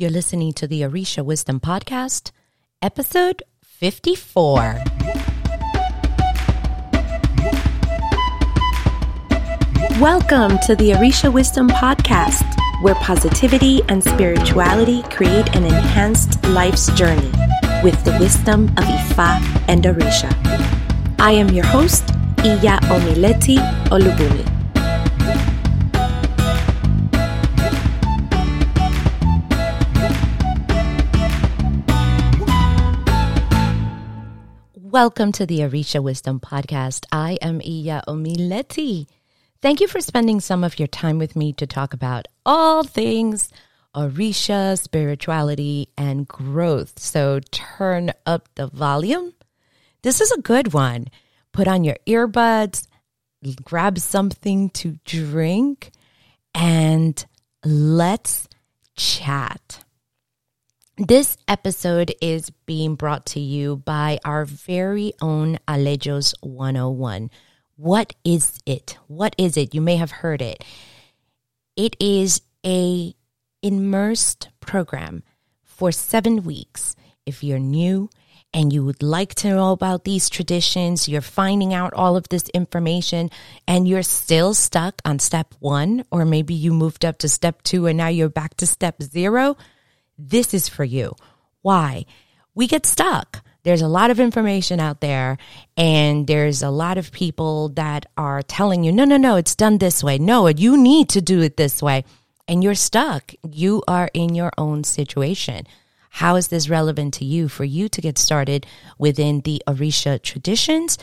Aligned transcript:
You're 0.00 0.08
listening 0.08 0.54
to 0.54 0.66
the 0.66 0.80
Orisha 0.80 1.22
Wisdom 1.22 1.60
Podcast, 1.60 2.30
episode 2.80 3.42
54. 3.62 4.82
Welcome 10.00 10.56
to 10.64 10.74
the 10.74 10.92
Orisha 10.96 11.30
Wisdom 11.30 11.68
Podcast, 11.68 12.46
where 12.80 12.94
positivity 12.94 13.82
and 13.90 14.02
spirituality 14.02 15.02
create 15.10 15.54
an 15.54 15.66
enhanced 15.66 16.42
life's 16.46 16.90
journey 16.94 17.30
with 17.84 18.02
the 18.06 18.16
wisdom 18.18 18.68
of 18.78 18.84
Ifa 18.84 19.64
and 19.68 19.84
Orisha. 19.84 20.32
I 21.20 21.32
am 21.32 21.50
your 21.50 21.66
host, 21.66 22.08
Iya 22.42 22.80
Omileti 22.84 23.58
Olubumi. 23.90 24.49
Welcome 34.90 35.30
to 35.32 35.46
the 35.46 35.60
Orisha 35.60 36.02
Wisdom 36.02 36.40
Podcast. 36.40 37.06
I 37.12 37.38
am 37.40 37.60
Iya 37.60 38.02
Omileti. 38.08 39.06
Thank 39.62 39.80
you 39.80 39.86
for 39.86 40.00
spending 40.00 40.40
some 40.40 40.64
of 40.64 40.80
your 40.80 40.88
time 40.88 41.16
with 41.16 41.36
me 41.36 41.52
to 41.52 41.66
talk 41.66 41.94
about 41.94 42.26
all 42.44 42.82
things 42.82 43.50
Orisha, 43.94 44.76
spirituality, 44.76 45.90
and 45.96 46.26
growth. 46.26 46.98
So 46.98 47.38
turn 47.52 48.10
up 48.26 48.48
the 48.56 48.66
volume. 48.66 49.34
This 50.02 50.20
is 50.20 50.32
a 50.32 50.40
good 50.40 50.72
one. 50.72 51.06
Put 51.52 51.68
on 51.68 51.84
your 51.84 51.96
earbuds, 52.08 52.88
grab 53.62 53.96
something 54.00 54.70
to 54.70 54.98
drink, 55.04 55.92
and 56.52 57.24
let's 57.64 58.48
chat. 58.96 59.84
This 61.00 61.38
episode 61.48 62.14
is 62.20 62.50
being 62.66 62.94
brought 62.94 63.24
to 63.26 63.40
you 63.40 63.76
by 63.76 64.18
our 64.22 64.44
very 64.44 65.14
own 65.22 65.58
Alejos 65.66 66.34
101 66.42 67.30
what 67.76 68.14
is 68.22 68.58
it? 68.66 68.98
What 69.06 69.34
is 69.38 69.56
it? 69.56 69.74
You 69.74 69.80
may 69.80 69.96
have 69.96 70.10
heard 70.10 70.42
it. 70.42 70.62
It 71.74 71.96
is 71.98 72.42
a 72.66 73.14
immersed 73.62 74.50
program 74.60 75.22
for 75.62 75.90
7 75.90 76.42
weeks. 76.42 76.94
If 77.24 77.42
you're 77.42 77.58
new 77.58 78.10
and 78.52 78.70
you 78.70 78.84
would 78.84 79.02
like 79.02 79.34
to 79.36 79.48
know 79.48 79.72
about 79.72 80.04
these 80.04 80.28
traditions, 80.28 81.08
you're 81.08 81.22
finding 81.22 81.72
out 81.72 81.94
all 81.94 82.14
of 82.14 82.28
this 82.28 82.50
information 82.52 83.30
and 83.66 83.88
you're 83.88 84.02
still 84.02 84.52
stuck 84.52 85.00
on 85.06 85.18
step 85.18 85.54
1 85.60 86.04
or 86.10 86.26
maybe 86.26 86.52
you 86.52 86.74
moved 86.74 87.06
up 87.06 87.16
to 87.20 87.28
step 87.30 87.62
2 87.62 87.86
and 87.86 87.96
now 87.96 88.08
you're 88.08 88.28
back 88.28 88.58
to 88.58 88.66
step 88.66 89.02
0, 89.02 89.56
this 90.28 90.54
is 90.54 90.68
for 90.68 90.84
you. 90.84 91.14
Why? 91.62 92.06
We 92.54 92.66
get 92.66 92.86
stuck 92.86 93.42
there's 93.62 93.82
a 93.82 93.88
lot 93.88 94.10
of 94.10 94.20
information 94.20 94.80
out 94.80 95.00
there 95.00 95.36
and 95.76 96.26
there's 96.26 96.62
a 96.62 96.70
lot 96.70 96.96
of 96.98 97.12
people 97.12 97.70
that 97.70 98.06
are 98.16 98.42
telling 98.42 98.84
you, 98.84 98.92
no, 98.92 99.04
no, 99.04 99.16
no, 99.16 99.36
it's 99.36 99.54
done 99.54 99.78
this 99.78 100.02
way. 100.02 100.18
No, 100.18 100.46
you 100.48 100.76
need 100.76 101.10
to 101.10 101.20
do 101.20 101.40
it 101.42 101.56
this 101.56 101.82
way. 101.82 102.04
And 102.48 102.64
you're 102.64 102.74
stuck. 102.74 103.32
You 103.48 103.82
are 103.86 104.10
in 104.14 104.34
your 104.34 104.50
own 104.56 104.84
situation. 104.84 105.66
How 106.08 106.36
is 106.36 106.48
this 106.48 106.68
relevant 106.68 107.14
to 107.14 107.24
you 107.24 107.48
for 107.48 107.64
you 107.64 107.88
to 107.90 108.00
get 108.00 108.18
started 108.18 108.66
within 108.98 109.40
the 109.42 109.62
Orisha 109.66 110.22
traditions? 110.22 110.98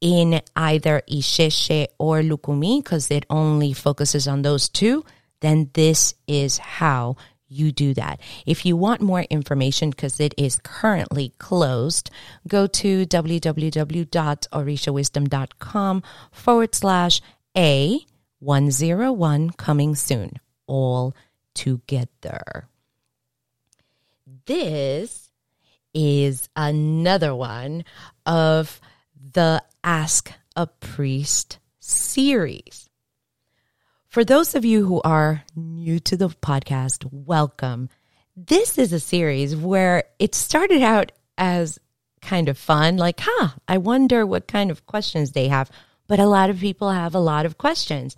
in 0.00 0.42
either 0.54 1.00
Isheshe 1.10 1.86
or 1.98 2.20
Lukumi, 2.20 2.84
because 2.84 3.10
it 3.10 3.24
only 3.30 3.72
focuses 3.72 4.28
on 4.28 4.42
those 4.42 4.68
two, 4.68 5.02
then 5.40 5.70
this 5.72 6.12
is 6.26 6.58
how 6.58 7.16
you 7.48 7.72
do 7.72 7.94
that. 7.94 8.20
If 8.46 8.66
you 8.66 8.76
want 8.76 9.00
more 9.00 9.22
information, 9.30 9.90
because 9.90 10.20
it 10.20 10.34
is 10.36 10.60
currently 10.62 11.32
closed, 11.38 12.10
go 12.48 12.66
to 12.66 13.06
www.orishawisdom.com 13.06 16.02
forward 16.32 16.74
slash 16.74 17.20
A101 17.56 19.56
coming 19.56 19.94
soon, 19.94 20.32
all 20.66 21.14
together. 21.54 22.68
This 24.46 25.30
is 25.94 26.48
another 26.56 27.34
one 27.34 27.84
of 28.26 28.80
the 29.32 29.62
Ask 29.82 30.32
a 30.56 30.66
Priest 30.66 31.58
series. 31.80 32.83
For 34.14 34.24
those 34.24 34.54
of 34.54 34.64
you 34.64 34.86
who 34.86 35.00
are 35.02 35.42
new 35.56 35.98
to 35.98 36.16
the 36.16 36.28
podcast, 36.28 37.04
welcome. 37.10 37.88
This 38.36 38.78
is 38.78 38.92
a 38.92 39.00
series 39.00 39.56
where 39.56 40.04
it 40.20 40.36
started 40.36 40.82
out 40.82 41.10
as 41.36 41.80
kind 42.22 42.48
of 42.48 42.56
fun, 42.56 42.96
like, 42.96 43.18
huh, 43.20 43.48
I 43.66 43.78
wonder 43.78 44.24
what 44.24 44.46
kind 44.46 44.70
of 44.70 44.86
questions 44.86 45.32
they 45.32 45.48
have. 45.48 45.68
But 46.06 46.20
a 46.20 46.28
lot 46.28 46.48
of 46.48 46.60
people 46.60 46.92
have 46.92 47.16
a 47.16 47.18
lot 47.18 47.44
of 47.44 47.58
questions. 47.58 48.14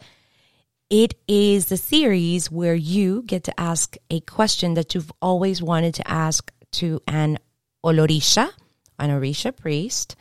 It 0.90 1.14
is 1.26 1.72
a 1.72 1.78
series 1.78 2.50
where 2.50 2.74
you 2.74 3.22
get 3.22 3.44
to 3.44 3.58
ask 3.58 3.96
a 4.10 4.20
question 4.20 4.74
that 4.74 4.94
you've 4.94 5.12
always 5.22 5.62
wanted 5.62 5.94
to 5.94 6.06
ask 6.06 6.52
to 6.72 7.00
an 7.08 7.38
Olorisha, 7.82 8.50
an 8.98 9.08
Orisha 9.08 9.56
priest. 9.56 10.14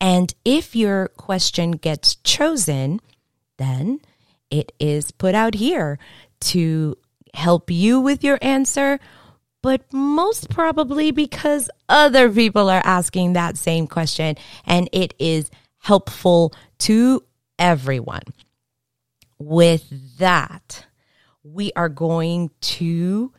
And 0.00 0.32
if 0.46 0.74
your 0.74 1.08
question 1.08 1.72
gets 1.72 2.14
chosen, 2.14 3.00
then 3.58 4.00
it 4.50 4.72
is 4.78 5.10
put 5.10 5.34
out 5.34 5.54
here 5.54 5.98
to 6.40 6.96
help 7.34 7.70
you 7.70 8.00
with 8.00 8.24
your 8.24 8.38
answer, 8.42 8.98
but 9.62 9.82
most 9.92 10.50
probably 10.50 11.10
because 11.10 11.70
other 11.88 12.30
people 12.30 12.68
are 12.68 12.82
asking 12.84 13.34
that 13.34 13.56
same 13.56 13.86
question 13.86 14.36
and 14.64 14.88
it 14.92 15.14
is 15.18 15.50
helpful 15.78 16.54
to 16.78 17.22
everyone. 17.58 18.22
With 19.38 20.18
that, 20.18 20.86
we 21.42 21.72
are 21.74 21.88
going 21.88 22.50
to 22.60 23.32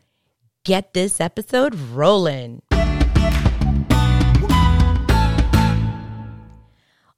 get 0.63 0.93
this 0.93 1.19
episode 1.19 1.75
rolling. 1.75 2.61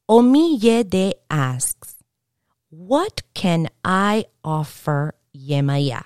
Omiyede 0.10 1.14
asks, 1.30 1.83
what 2.78 3.22
can 3.36 3.70
I 3.86 4.26
offer 4.44 5.14
Yemaya? 5.38 6.04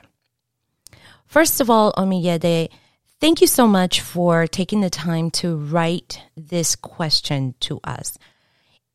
First 1.26 1.62
of 1.62 1.70
all, 1.70 1.94
Omiyede, 1.94 2.70
thank 3.22 3.40
you 3.40 3.48
so 3.48 3.68
much 3.68 4.02
for 4.02 4.48
taking 4.48 4.82
the 4.82 4.90
time 4.90 5.32
to 5.32 5.56
write 5.56 6.22
this 6.36 6.76
question 6.76 7.56
to 7.62 7.80
us. 7.86 8.18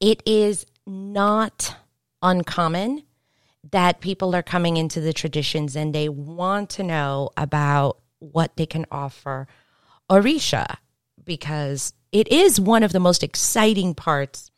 It 0.00 0.22
is 0.26 0.66
not 0.86 1.74
uncommon 2.20 3.04
that 3.70 4.00
people 4.00 4.36
are 4.36 4.42
coming 4.42 4.76
into 4.76 5.00
the 5.00 5.14
traditions 5.14 5.74
and 5.74 5.94
they 5.94 6.10
want 6.10 6.68
to 6.70 6.82
know 6.82 7.30
about 7.38 7.98
what 8.18 8.54
they 8.56 8.66
can 8.66 8.84
offer 8.90 9.46
Orisha 10.10 10.76
because 11.24 11.94
it 12.10 12.28
is 12.28 12.60
one 12.60 12.82
of 12.82 12.92
the 12.92 13.00
most 13.00 13.22
exciting 13.22 13.94
parts 13.94 14.51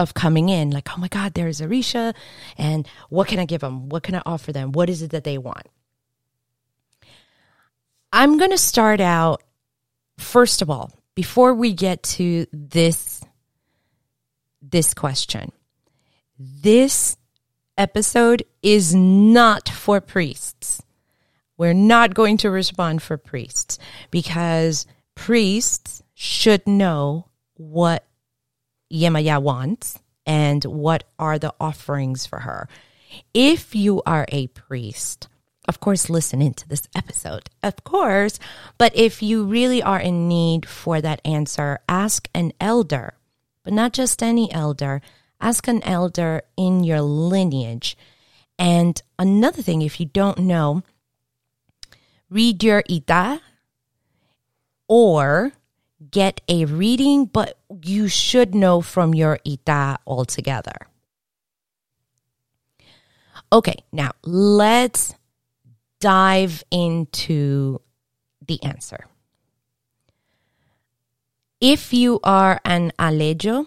of 0.00 0.14
coming 0.14 0.48
in 0.48 0.70
like, 0.70 0.88
oh 0.96 0.98
my 0.98 1.08
God, 1.08 1.34
there's 1.34 1.60
Orisha. 1.60 2.14
And 2.56 2.88
what 3.10 3.28
can 3.28 3.38
I 3.38 3.44
give 3.44 3.60
them? 3.60 3.90
What 3.90 4.02
can 4.02 4.14
I 4.14 4.22
offer 4.24 4.50
them? 4.50 4.72
What 4.72 4.88
is 4.88 5.02
it 5.02 5.10
that 5.10 5.24
they 5.24 5.36
want? 5.36 5.66
I'm 8.12 8.38
going 8.38 8.50
to 8.50 8.58
start 8.58 9.00
out, 9.00 9.42
first 10.18 10.62
of 10.62 10.70
all, 10.70 10.90
before 11.14 11.52
we 11.52 11.74
get 11.74 12.02
to 12.02 12.46
this, 12.50 13.22
this 14.62 14.94
question. 14.94 15.52
This 16.38 17.18
episode 17.76 18.42
is 18.62 18.94
not 18.94 19.68
for 19.68 20.00
priests. 20.00 20.82
We're 21.58 21.74
not 21.74 22.14
going 22.14 22.38
to 22.38 22.50
respond 22.50 23.02
for 23.02 23.18
priests 23.18 23.78
because 24.10 24.86
priests 25.14 26.02
should 26.14 26.66
know 26.66 27.28
what 27.54 28.06
Yemaya 28.92 29.40
wants 29.40 29.98
and 30.26 30.64
what 30.64 31.04
are 31.18 31.38
the 31.38 31.54
offerings 31.60 32.26
for 32.26 32.40
her. 32.40 32.68
If 33.34 33.74
you 33.74 34.02
are 34.06 34.26
a 34.28 34.48
priest, 34.48 35.28
of 35.68 35.80
course, 35.80 36.10
listen 36.10 36.42
into 36.42 36.66
this 36.66 36.82
episode, 36.94 37.50
of 37.62 37.84
course. 37.84 38.38
But 38.78 38.96
if 38.96 39.22
you 39.22 39.44
really 39.44 39.82
are 39.82 40.00
in 40.00 40.26
need 40.28 40.66
for 40.66 41.00
that 41.00 41.20
answer, 41.24 41.78
ask 41.88 42.28
an 42.34 42.52
elder, 42.60 43.14
but 43.62 43.72
not 43.72 43.92
just 43.92 44.22
any 44.22 44.52
elder. 44.52 45.00
Ask 45.40 45.68
an 45.68 45.82
elder 45.84 46.42
in 46.56 46.84
your 46.84 47.00
lineage. 47.00 47.96
And 48.58 49.00
another 49.18 49.62
thing, 49.62 49.80
if 49.82 49.98
you 50.00 50.06
don't 50.06 50.38
know, 50.38 50.82
read 52.28 52.62
your 52.62 52.82
Ita 52.90 53.40
or 54.86 55.52
get 56.10 56.40
a 56.48 56.64
reading, 56.64 57.26
but 57.26 57.58
you 57.82 58.08
should 58.08 58.54
know 58.54 58.80
from 58.80 59.14
your 59.14 59.38
ita 59.46 59.98
altogether. 60.06 60.86
Okay, 63.52 63.84
now 63.92 64.12
let's 64.24 65.14
dive 66.00 66.64
into 66.70 67.80
the 68.46 68.62
answer. 68.62 69.06
If 71.60 71.92
you 71.92 72.20
are 72.24 72.60
an 72.64 72.92
alejo, 72.98 73.66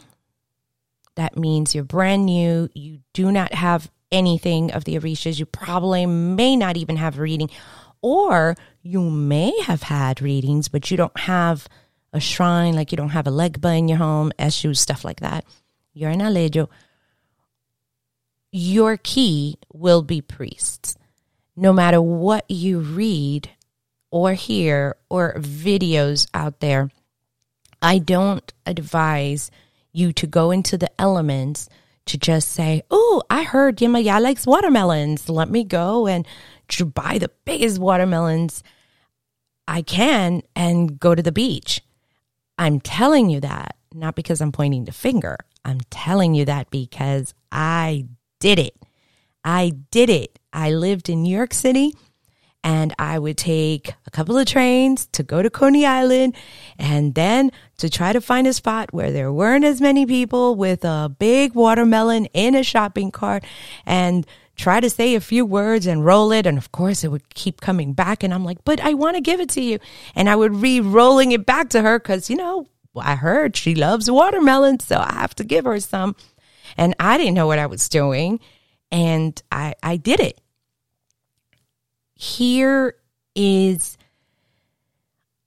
that 1.15 1.37
means 1.37 1.75
you're 1.75 1.83
brand 1.83 2.25
new, 2.25 2.69
you 2.73 2.99
do 3.13 3.31
not 3.31 3.53
have 3.53 3.91
anything 4.11 4.71
of 4.71 4.85
the 4.85 4.95
Orishas, 4.95 5.37
you 5.37 5.45
probably 5.45 6.05
may 6.05 6.55
not 6.55 6.77
even 6.77 6.95
have 6.95 7.19
a 7.19 7.21
reading, 7.21 7.49
or 8.01 8.55
you 8.81 9.01
may 9.09 9.53
have 9.61 9.83
had 9.83 10.21
readings, 10.21 10.69
but 10.69 10.89
you 10.89 10.97
don't 10.97 11.19
have 11.19 11.67
a 12.13 12.19
shrine, 12.19 12.75
like 12.75 12.91
you 12.91 12.95
don't 12.95 13.09
have 13.09 13.27
a 13.27 13.31
legba 13.31 13.77
in 13.77 13.87
your 13.87 13.97
home, 13.97 14.31
eshu, 14.39 14.77
stuff 14.77 15.03
like 15.03 15.19
that. 15.19 15.45
You're 15.93 16.11
an 16.11 16.21
alejo. 16.21 16.69
Your 18.51 18.97
key 18.97 19.57
will 19.73 20.03
be 20.03 20.21
priests. 20.21 20.95
No 21.55 21.73
matter 21.73 22.01
what 22.01 22.49
you 22.49 22.79
read 22.79 23.49
or 24.11 24.33
hear 24.33 24.95
or 25.09 25.35
videos 25.37 26.27
out 26.33 26.59
there, 26.59 26.89
I 27.81 27.97
don't 27.97 28.53
advise 28.65 29.51
you 29.91 30.13
to 30.13 30.27
go 30.27 30.51
into 30.51 30.77
the 30.77 30.89
elements 30.99 31.67
to 32.05 32.17
just 32.17 32.49
say, 32.49 32.83
Oh, 32.91 33.23
I 33.29 33.43
heard 33.43 33.77
Yemaya 33.77 34.21
likes 34.21 34.45
watermelons. 34.45 35.29
Let 35.29 35.49
me 35.49 35.63
go 35.63 36.07
and 36.07 36.27
buy 36.93 37.17
the 37.17 37.29
biggest 37.45 37.79
watermelons 37.79 38.63
I 39.67 39.81
can 39.81 40.41
and 40.55 40.99
go 40.99 41.15
to 41.15 41.21
the 41.21 41.31
beach. 41.31 41.81
I'm 42.57 42.79
telling 42.79 43.29
you 43.29 43.39
that 43.41 43.75
not 43.93 44.15
because 44.15 44.41
I'm 44.41 44.51
pointing 44.51 44.85
the 44.85 44.91
finger. 44.91 45.37
I'm 45.63 45.79
telling 45.89 46.33
you 46.33 46.45
that 46.45 46.69
because 46.71 47.33
I 47.51 48.07
did 48.39 48.59
it. 48.59 48.75
I 49.43 49.73
did 49.91 50.09
it. 50.09 50.39
I 50.51 50.71
lived 50.71 51.09
in 51.09 51.23
New 51.23 51.35
York 51.35 51.53
City 51.53 51.93
and 52.63 52.93
I 52.97 53.19
would 53.19 53.37
take 53.37 53.93
a 54.05 54.11
couple 54.11 54.37
of 54.37 54.45
trains 54.45 55.07
to 55.07 55.23
go 55.23 55.41
to 55.41 55.49
Coney 55.49 55.85
Island 55.85 56.35
and 56.77 57.13
then 57.13 57.51
to 57.77 57.89
try 57.89 58.13
to 58.13 58.21
find 58.21 58.47
a 58.47 58.53
spot 58.53 58.93
where 58.93 59.11
there 59.11 59.33
weren't 59.33 59.65
as 59.65 59.81
many 59.81 60.05
people 60.05 60.55
with 60.55 60.85
a 60.85 61.13
big 61.19 61.55
watermelon 61.55 62.25
in 62.27 62.55
a 62.55 62.63
shopping 62.63 63.11
cart 63.11 63.43
and 63.85 64.25
try 64.55 64.79
to 64.79 64.89
say 64.89 65.15
a 65.15 65.21
few 65.21 65.45
words 65.45 65.87
and 65.87 66.05
roll 66.05 66.31
it. 66.31 66.45
And 66.45 66.57
of 66.57 66.71
course, 66.71 67.03
it 67.03 67.11
would 67.11 67.33
keep 67.33 67.61
coming 67.61 67.93
back. 67.93 68.23
And 68.23 68.33
I'm 68.33 68.45
like, 68.45 68.63
but 68.63 68.79
I 68.79 68.93
want 68.93 69.15
to 69.15 69.21
give 69.21 69.39
it 69.39 69.49
to 69.49 69.61
you. 69.61 69.79
And 70.15 70.29
I 70.29 70.35
would 70.35 70.55
re 70.55 70.79
rolling 70.79 71.31
it 71.31 71.45
back 71.45 71.69
to 71.69 71.81
her 71.81 71.99
because, 71.99 72.29
you 72.29 72.35
know, 72.35 72.67
I 72.95 73.15
heard 73.15 73.57
she 73.57 73.73
loves 73.75 74.09
watermelon, 74.09 74.79
so 74.79 74.97
I 74.97 75.13
have 75.13 75.35
to 75.35 75.43
give 75.43 75.65
her 75.65 75.79
some. 75.79 76.15
And 76.77 76.95
I 76.99 77.17
didn't 77.17 77.33
know 77.33 77.47
what 77.47 77.59
I 77.59 77.65
was 77.65 77.89
doing. 77.89 78.39
And 78.91 79.41
I, 79.51 79.73
I 79.81 79.97
did 79.97 80.19
it 80.19 80.39
here 82.23 82.95
is 83.35 83.97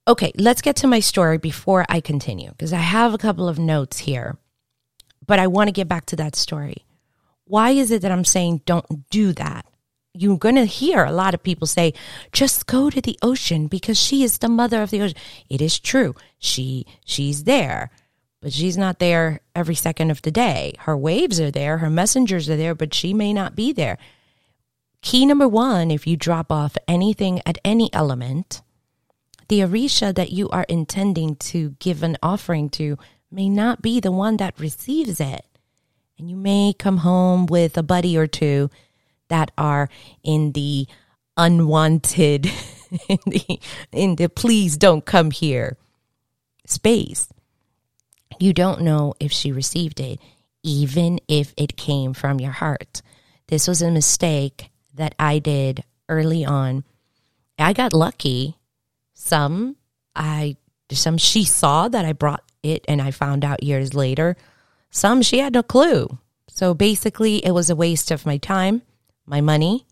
okay, 0.07 0.31
let's 0.37 0.61
get 0.61 0.75
to 0.77 0.87
my 0.87 0.99
story 0.99 1.37
before 1.37 1.85
I 1.89 1.99
continue 1.99 2.51
because 2.51 2.71
I 2.71 2.77
have 2.77 3.13
a 3.13 3.17
couple 3.17 3.49
of 3.49 3.59
notes 3.59 3.99
here, 3.99 4.37
but 5.25 5.39
I 5.39 5.47
want 5.47 5.67
to 5.67 5.73
get 5.73 5.87
back 5.87 6.05
to 6.07 6.15
that 6.17 6.35
story. 6.35 6.85
Why 7.47 7.71
is 7.71 7.91
it 7.91 8.01
that 8.01 8.11
I'm 8.11 8.25
saying 8.25 8.61
don't 8.65 9.09
do 9.09 9.31
that? 9.33 9.65
You're 10.13 10.37
going 10.37 10.55
to 10.55 10.65
hear 10.65 11.05
a 11.05 11.11
lot 11.11 11.33
of 11.33 11.43
people 11.43 11.67
say, 11.67 11.93
just 12.31 12.65
go 12.65 12.89
to 12.89 12.99
the 12.99 13.17
ocean 13.21 13.67
because 13.67 13.97
she 13.99 14.23
is 14.23 14.39
the 14.39 14.49
mother 14.49 14.81
of 14.81 14.89
the 14.89 15.01
ocean. 15.01 15.17
It 15.49 15.61
is 15.61 15.79
true. 15.79 16.15
She, 16.39 16.85
she's 17.05 17.43
there, 17.43 17.91
but 18.41 18.51
she's 18.51 18.77
not 18.77 18.99
there 18.99 19.41
every 19.55 19.75
second 19.75 20.11
of 20.11 20.21
the 20.23 20.31
day. 20.31 20.73
Her 20.79 20.97
waves 20.97 21.39
are 21.39 21.51
there. 21.51 21.77
Her 21.77 21.89
messengers 21.89 22.49
are 22.49 22.57
there, 22.57 22.75
but 22.75 22.93
she 22.93 23.13
may 23.13 23.31
not 23.31 23.55
be 23.55 23.71
there. 23.71 23.97
Key 25.01 25.25
number 25.25 25.47
one 25.47 25.89
if 25.91 26.05
you 26.05 26.17
drop 26.17 26.51
off 26.51 26.75
anything 26.87 27.41
at 27.45 27.59
any 27.63 27.93
element, 27.93 28.61
the 29.47 29.59
Orisha 29.61 30.13
that 30.15 30.31
you 30.31 30.49
are 30.49 30.65
intending 30.67 31.35
to 31.37 31.75
give 31.79 32.03
an 32.03 32.17
offering 32.21 32.69
to 32.71 32.97
may 33.31 33.47
not 33.47 33.81
be 33.81 33.99
the 33.99 34.11
one 34.11 34.37
that 34.37 34.59
receives 34.59 35.19
it. 35.19 35.45
And 36.17 36.29
you 36.29 36.35
may 36.35 36.73
come 36.77 36.97
home 36.97 37.45
with 37.45 37.77
a 37.77 37.83
buddy 37.83 38.17
or 38.17 38.27
two 38.27 38.69
that 39.27 39.51
are 39.57 39.89
in 40.23 40.53
the 40.53 40.87
unwanted, 41.35 42.45
in 43.09 43.19
the, 43.25 43.59
in 43.91 44.15
the 44.15 44.29
please 44.29 44.77
don't 44.77 45.05
come 45.05 45.31
here 45.31 45.77
space. 46.65 47.29
You 48.39 48.53
don't 48.53 48.81
know 48.81 49.13
if 49.19 49.31
she 49.31 49.51
received 49.51 49.99
it, 49.99 50.19
even 50.63 51.19
if 51.27 51.53
it 51.57 51.77
came 51.77 52.13
from 52.13 52.39
your 52.39 52.51
heart. 52.51 53.01
This 53.47 53.67
was 53.67 53.81
a 53.81 53.91
mistake 53.91 54.69
that 54.93 55.15
I 55.17 55.39
did 55.39 55.83
early 56.09 56.45
on. 56.45 56.83
I 57.57 57.73
got 57.73 57.93
lucky. 57.93 58.57
Some 59.13 59.77
I 60.15 60.57
some 60.91 61.17
she 61.17 61.43
saw 61.43 61.87
that 61.87 62.05
I 62.05 62.13
brought 62.13 62.43
it 62.63 62.85
and 62.87 63.01
I 63.01 63.11
found 63.11 63.43
out 63.43 63.63
years 63.63 63.93
later. 63.93 64.35
Some 64.97 65.21
she 65.21 65.37
had 65.37 65.53
no 65.53 65.61
clue. 65.61 66.17
So 66.49 66.73
basically 66.73 67.45
it 67.45 67.51
was 67.51 67.69
a 67.69 67.75
waste 67.75 68.09
of 68.09 68.25
my 68.25 68.37
time, 68.37 68.81
my 69.27 69.41
money, 69.41 69.85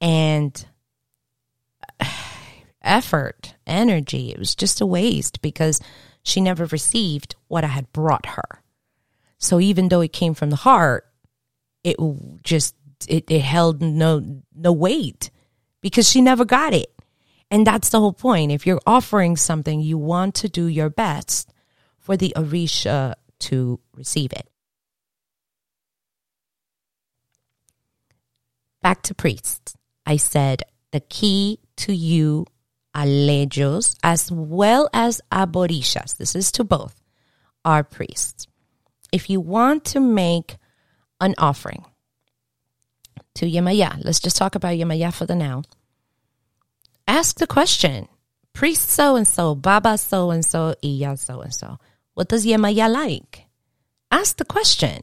and 0.00 0.66
effort, 2.82 3.54
energy. 3.66 4.30
It 4.30 4.38
was 4.38 4.54
just 4.54 4.80
a 4.80 4.86
waste 4.86 5.42
because 5.42 5.80
she 6.22 6.40
never 6.40 6.64
received 6.64 7.36
what 7.48 7.62
I 7.62 7.66
had 7.66 7.92
brought 7.92 8.24
her. 8.24 8.62
So 9.36 9.60
even 9.60 9.90
though 9.90 10.00
it 10.00 10.14
came 10.14 10.32
from 10.32 10.48
the 10.48 10.56
heart, 10.56 11.06
it 11.84 11.98
just 12.42 12.74
it, 13.06 13.30
it 13.30 13.42
held 13.42 13.82
no 13.82 14.40
no 14.56 14.72
weight 14.72 15.30
because 15.82 16.08
she 16.08 16.22
never 16.22 16.46
got 16.46 16.72
it. 16.72 16.90
And 17.50 17.66
that's 17.66 17.90
the 17.90 18.00
whole 18.00 18.14
point. 18.14 18.50
If 18.50 18.66
you're 18.66 18.80
offering 18.86 19.36
something, 19.36 19.82
you 19.82 19.98
want 19.98 20.34
to 20.36 20.48
do 20.48 20.68
your 20.68 20.88
best 20.88 21.52
for 21.98 22.16
the 22.16 22.32
Orisha 22.34 23.16
to 23.48 23.80
receive 23.94 24.32
it. 24.32 24.48
Back 28.80 29.02
to 29.02 29.14
priests. 29.14 29.76
I 30.04 30.16
said 30.16 30.62
the 30.90 31.00
key 31.00 31.60
to 31.76 31.92
you 31.92 32.46
alejos 32.94 33.96
as 34.02 34.30
well 34.30 34.90
as 34.92 35.20
aborishas, 35.30 36.16
this 36.16 36.34
is 36.34 36.50
to 36.52 36.64
both, 36.64 37.00
are 37.64 37.84
priests. 37.84 38.46
If 39.12 39.30
you 39.30 39.40
want 39.40 39.84
to 39.86 40.00
make 40.00 40.56
an 41.20 41.34
offering, 41.38 41.84
to 43.34 43.46
Yemaya. 43.46 43.98
Let's 44.04 44.20
just 44.20 44.36
talk 44.36 44.54
about 44.54 44.76
Yemaya 44.76 45.12
for 45.12 45.26
the 45.26 45.34
now. 45.34 45.62
Ask 47.06 47.38
the 47.38 47.46
question 47.46 48.08
Priest 48.52 48.90
so 48.90 49.16
and 49.16 49.26
so, 49.26 49.54
Baba 49.54 49.96
so 49.96 50.30
and 50.30 50.44
so, 50.44 50.74
Iya 50.82 51.16
so 51.16 51.40
and 51.40 51.54
so. 51.54 51.78
What 52.14 52.28
does 52.28 52.44
Yemaya 52.44 52.92
like? 52.92 53.46
Ask 54.10 54.36
the 54.36 54.44
question. 54.44 55.02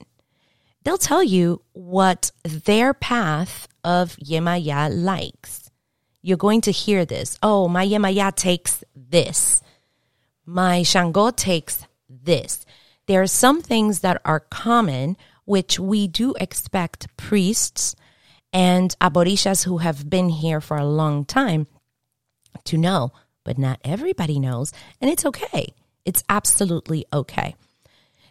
They'll 0.83 0.97
tell 0.97 1.23
you 1.23 1.61
what 1.73 2.31
their 2.43 2.93
path 2.93 3.67
of 3.83 4.15
Yemaya 4.17 4.89
likes. 4.91 5.71
You're 6.21 6.37
going 6.37 6.61
to 6.61 6.71
hear 6.71 7.05
this. 7.05 7.37
Oh, 7.41 7.67
my 7.67 7.85
Yemaya 7.85 8.35
takes 8.35 8.83
this. 8.95 9.61
My 10.45 10.83
Shango 10.83 11.31
takes 11.31 11.85
this. 12.07 12.65
There 13.07 13.21
are 13.21 13.27
some 13.27 13.61
things 13.61 14.01
that 14.01 14.21
are 14.23 14.39
common, 14.39 15.17
which 15.45 15.79
we 15.79 16.07
do 16.07 16.35
expect 16.39 17.15
priests 17.17 17.95
and 18.53 18.95
aborishas 18.99 19.63
who 19.63 19.79
have 19.79 20.09
been 20.09 20.29
here 20.29 20.61
for 20.61 20.77
a 20.77 20.85
long 20.85 21.25
time 21.25 21.67
to 22.65 22.77
know, 22.77 23.11
but 23.43 23.57
not 23.57 23.79
everybody 23.83 24.39
knows, 24.39 24.71
and 25.01 25.09
it's 25.09 25.25
okay. 25.25 25.73
It's 26.05 26.23
absolutely 26.29 27.05
okay. 27.11 27.55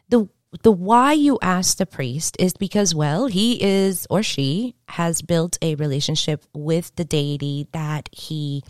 The 0.09 0.29
the 0.63 0.73
why 0.73 1.13
you 1.13 1.39
ask 1.43 1.77
the 1.77 1.85
priest 1.85 2.37
is 2.39 2.55
because 2.55 2.95
well, 2.95 3.27
he 3.27 3.63
is 3.63 4.07
or 4.09 4.23
she 4.23 4.75
has 4.89 5.21
built 5.21 5.59
a 5.61 5.75
relationship 5.75 6.45
with 6.55 6.95
the 6.97 7.05
deity 7.05 7.69
that 7.73 8.09
he 8.13 8.65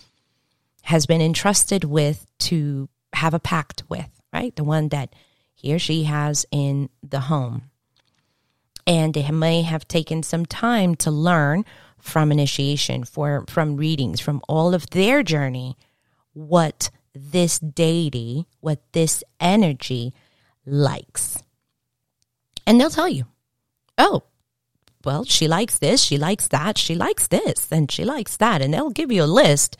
has 0.83 1.07
been 1.07 1.21
entrusted 1.21 1.85
with 1.85 2.26
to 2.38 2.88
have 3.12 3.35
a 3.35 3.38
pact 3.38 3.85
with, 3.88 4.11
right? 4.33 4.55
The 4.57 4.64
one 4.64 4.88
that 4.88 5.14
he 5.55 5.73
or 5.73 5.78
she 5.78 6.05
has 6.05 6.45
in 6.50 6.88
the 7.02 7.21
home 7.21 7.71
and 8.88 9.12
they 9.12 9.31
may 9.31 9.61
have 9.61 9.87
taken 9.87 10.23
some 10.23 10.47
time 10.47 10.95
to 10.97 11.11
learn 11.11 11.64
from 12.00 12.33
initiation, 12.33 13.05
for, 13.05 13.45
from 13.47 13.76
readings, 13.76 14.19
from 14.19 14.40
all 14.49 14.73
of 14.73 14.88
their 14.90 15.23
journey, 15.23 15.76
what 16.33 16.88
this 17.18 17.58
deity, 17.58 18.46
what 18.60 18.80
this 18.92 19.22
energy 19.40 20.14
likes. 20.64 21.38
And 22.66 22.80
they'll 22.80 22.90
tell 22.90 23.08
you, 23.08 23.26
oh, 23.96 24.25
well, 25.04 25.25
she 25.25 25.48
likes 25.48 25.78
this, 25.78 26.02
she 26.02 26.18
likes 26.18 26.48
that, 26.48 26.76
she 26.76 26.94
likes 26.94 27.28
this, 27.28 27.70
and 27.70 27.90
she 27.90 28.04
likes 28.04 28.37
that. 28.37 28.60
And 28.60 28.75
they'll 28.75 28.90
give 28.90 29.12
you 29.12 29.25
a 29.25 29.26
list. 29.26 29.76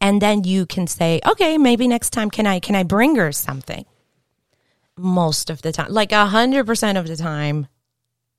And 0.00 0.20
then 0.20 0.44
you 0.44 0.66
can 0.66 0.86
say, 0.86 1.20
okay, 1.26 1.58
maybe 1.58 1.88
next 1.88 2.10
time 2.10 2.30
can 2.30 2.46
I 2.46 2.60
can 2.60 2.74
I 2.74 2.82
bring 2.82 3.16
her 3.16 3.32
something? 3.32 3.84
Most 4.96 5.50
of 5.50 5.62
the 5.62 5.72
time. 5.72 5.92
Like 5.92 6.12
a 6.12 6.26
hundred 6.26 6.66
percent 6.66 6.98
of 6.98 7.06
the 7.06 7.16
time, 7.16 7.66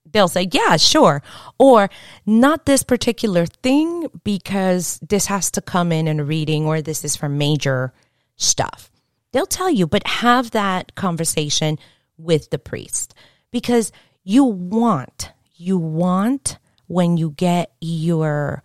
they'll 0.05 0.27
say, 0.27 0.47
yeah, 0.51 0.77
sure. 0.77 1.21
Or 1.57 1.89
not 2.25 2.65
this 2.65 2.83
particular 2.83 3.45
thing 3.45 4.07
because 4.23 4.99
this 5.01 5.25
has 5.27 5.51
to 5.51 5.61
come 5.61 5.91
in 5.91 6.07
in 6.07 6.19
a 6.19 6.23
reading 6.23 6.65
or 6.65 6.81
this 6.81 7.03
is 7.03 7.15
for 7.15 7.29
major 7.29 7.93
stuff. 8.39 8.89
They'll 9.31 9.45
tell 9.45 9.69
you, 9.69 9.85
but 9.85 10.07
have 10.07 10.51
that 10.51 10.95
conversation 10.95 11.77
with 12.17 12.49
the 12.49 12.57
priest 12.57 13.13
because 13.51 13.91
you 14.23 14.43
want, 14.43 15.31
you 15.55 15.77
want 15.77 16.57
when 16.87 17.17
you 17.17 17.31
get 17.31 17.71
your, 17.79 18.63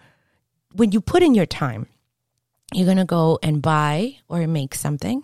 when 0.72 0.92
you 0.92 1.02
put 1.02 1.22
in 1.22 1.34
your 1.34 1.46
time, 1.46 1.86
you're 2.72 2.86
going 2.86 2.96
to 2.96 3.04
go 3.04 3.38
and 3.42 3.60
buy 3.60 4.16
or 4.28 4.46
make 4.46 4.74
something. 4.74 5.22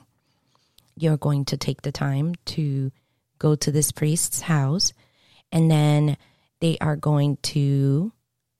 You're 0.97 1.17
going 1.17 1.47
to 1.47 1.57
take 1.57 1.83
the 1.83 1.93
time 1.93 2.35
to 2.47 2.93
go 3.39 3.55
to 3.55 3.73
this 3.73 3.91
priest's 3.91 4.43
house 4.43 4.93
and 5.51 5.71
then 5.71 6.19
they 6.61 6.77
are 6.81 6.97
going 6.97 7.39
to 7.39 8.13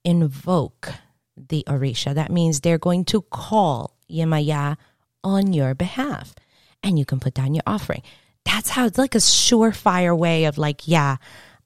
invoke 0.03 0.93
the 1.37 1.63
Orisha. 1.67 2.15
That 2.15 2.31
means 2.31 2.59
they're 2.59 2.77
going 2.77 3.05
to 3.05 3.21
call 3.21 3.95
Yemaya 4.09 4.77
on 5.23 5.53
your 5.53 5.73
behalf. 5.75 6.35
And 6.83 6.97
you 6.97 7.05
can 7.05 7.19
put 7.19 7.33
down 7.33 7.53
your 7.53 7.63
offering. 7.67 8.01
That's 8.43 8.69
how 8.69 8.85
it's 8.85 8.97
like 8.97 9.15
a 9.15 9.19
surefire 9.19 10.17
way 10.17 10.45
of 10.45 10.57
like, 10.57 10.87
yeah, 10.87 11.17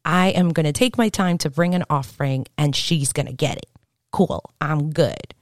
I 0.03 0.29
am 0.29 0.51
going 0.51 0.65
to 0.65 0.73
take 0.73 0.97
my 0.97 1.09
time 1.09 1.37
to 1.39 1.49
bring 1.49 1.73
an 1.73 1.85
offering 1.89 2.45
and 2.57 2.75
she's 2.75 3.13
going 3.13 3.27
to 3.27 3.33
get 3.33 3.57
it. 3.57 3.69
Cool. 4.11 4.43
I'm 4.59 4.91
good. 4.91 5.33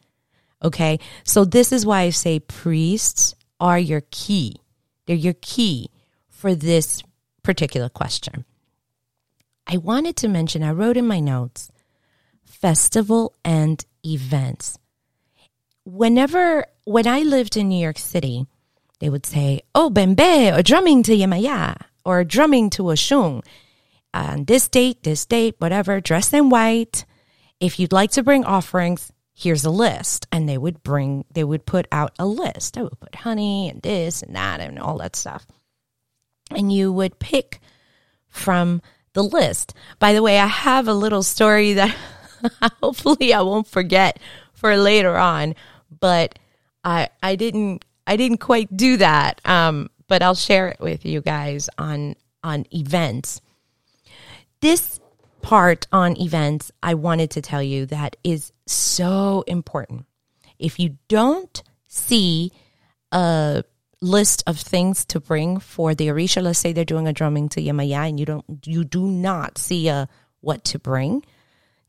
Okay. 0.64 1.00
So 1.24 1.44
this 1.44 1.72
is 1.72 1.86
why 1.86 2.02
I 2.02 2.10
say 2.12 2.40
priests 2.40 3.36
are 3.60 3.80
your 3.80 4.04
key. 4.12 4.58
They're 5.06 5.16
your 5.16 5.36
key 5.42 5.90
for 6.30 6.56
this 6.56 7.04
particular 7.42 7.90
question. 7.90 8.46
I 9.68 9.78
wanted 9.78 10.16
to 10.18 10.28
mention, 10.28 10.64
I 10.64 10.72
wrote 10.72 10.98
in 10.98 11.08
my 11.08 11.20
notes, 11.20 11.72
festival 12.44 13.34
and 13.44 13.84
events. 14.06 14.78
Whenever, 15.86 16.66
when 16.86 17.08
I 17.08 17.20
lived 17.20 17.58
in 17.58 17.70
New 17.70 17.82
York 17.82 17.98
City, 17.98 18.46
they 19.00 19.10
would 19.10 19.26
say, 19.26 19.62
oh, 19.76 19.90
bembe, 19.90 20.58
or 20.58 20.62
drumming 20.64 21.04
to 21.04 21.16
Yemaya, 21.16 21.76
or 22.06 22.24
drumming 22.24 22.70
to 22.72 22.84
Oshun. 22.84 23.44
On 24.14 24.46
this 24.46 24.68
date, 24.68 25.04
this 25.04 25.26
date, 25.26 25.56
whatever, 25.58 26.00
dress 26.00 26.34
in 26.34 26.50
white. 26.50 27.06
If 27.60 27.80
you'd 27.80 27.92
like 27.92 28.12
to 28.12 28.24
bring 28.24 28.46
offerings, 28.46 29.12
here's 29.34 29.66
a 29.66 29.72
list. 29.72 30.28
And 30.32 30.48
they 30.48 30.58
would 30.58 30.84
bring, 30.84 31.26
they 31.34 31.44
would 31.44 31.66
put 31.66 31.88
out 31.92 32.14
a 32.20 32.26
list. 32.26 32.78
I 32.78 32.84
would 32.84 33.00
put 33.00 33.16
honey 33.16 33.70
and 33.70 33.82
this 33.82 34.22
and 34.22 34.36
that 34.36 34.60
and 34.60 34.78
all 34.78 35.00
that 35.00 35.16
stuff. 35.16 35.46
And 36.52 36.72
you 36.72 36.92
would 36.92 37.20
pick 37.20 37.60
from 38.30 38.82
the 39.14 39.24
list. 39.24 39.74
By 40.00 40.14
the 40.14 40.22
way, 40.22 40.40
I 40.40 40.48
have 40.48 40.88
a 40.88 40.94
little 40.94 41.24
story 41.24 41.74
that 41.74 41.96
hopefully 42.82 43.34
I 43.34 43.42
won't 43.42 43.68
forget 43.68 44.20
for 44.54 44.76
later 44.78 45.18
on, 45.18 45.56
but 46.00 46.38
I 46.84 47.10
I 47.22 47.36
didn't 47.36 47.86
I 48.06 48.18
didn't 48.18 48.38
quite 48.38 48.76
do 48.76 48.98
that. 48.98 49.42
Um, 49.46 49.90
but 50.08 50.22
I'll 50.22 50.36
share 50.36 50.68
it 50.68 50.80
with 50.80 51.06
you 51.06 51.22
guys 51.22 51.70
on 51.78 52.16
on 52.44 52.66
events. 52.72 53.42
This 54.62 55.00
part 55.42 55.88
on 55.92 56.20
events 56.20 56.72
I 56.82 56.94
wanted 56.94 57.32
to 57.32 57.42
tell 57.42 57.64
you 57.64 57.86
that 57.88 58.16
is 58.24 58.52
so 58.66 59.44
important. 59.48 60.06
If 60.60 60.80
you 60.80 60.98
don't 61.08 61.62
see 61.88 62.52
a 63.12 63.64
list 64.02 64.44
of 64.48 64.60
things 64.60 65.06
to 65.06 65.20
bring 65.20 65.60
for 65.60 65.96
the 65.96 66.10
Orisha. 66.10 66.44
Let's 66.44 66.60
say 66.60 66.74
they're 66.74 66.84
doing 66.84 67.08
a 67.08 67.14
drumming 67.14 67.50
to 67.50 67.62
Yemaya 67.62 68.10
and 68.10 68.20
you 68.20 68.26
don't, 68.26 68.46
you 68.66 68.84
do 68.84 69.08
not 69.08 69.58
see 69.58 69.88
a 69.88 70.10
what 70.42 70.66
to 70.66 70.80
bring. 70.80 71.24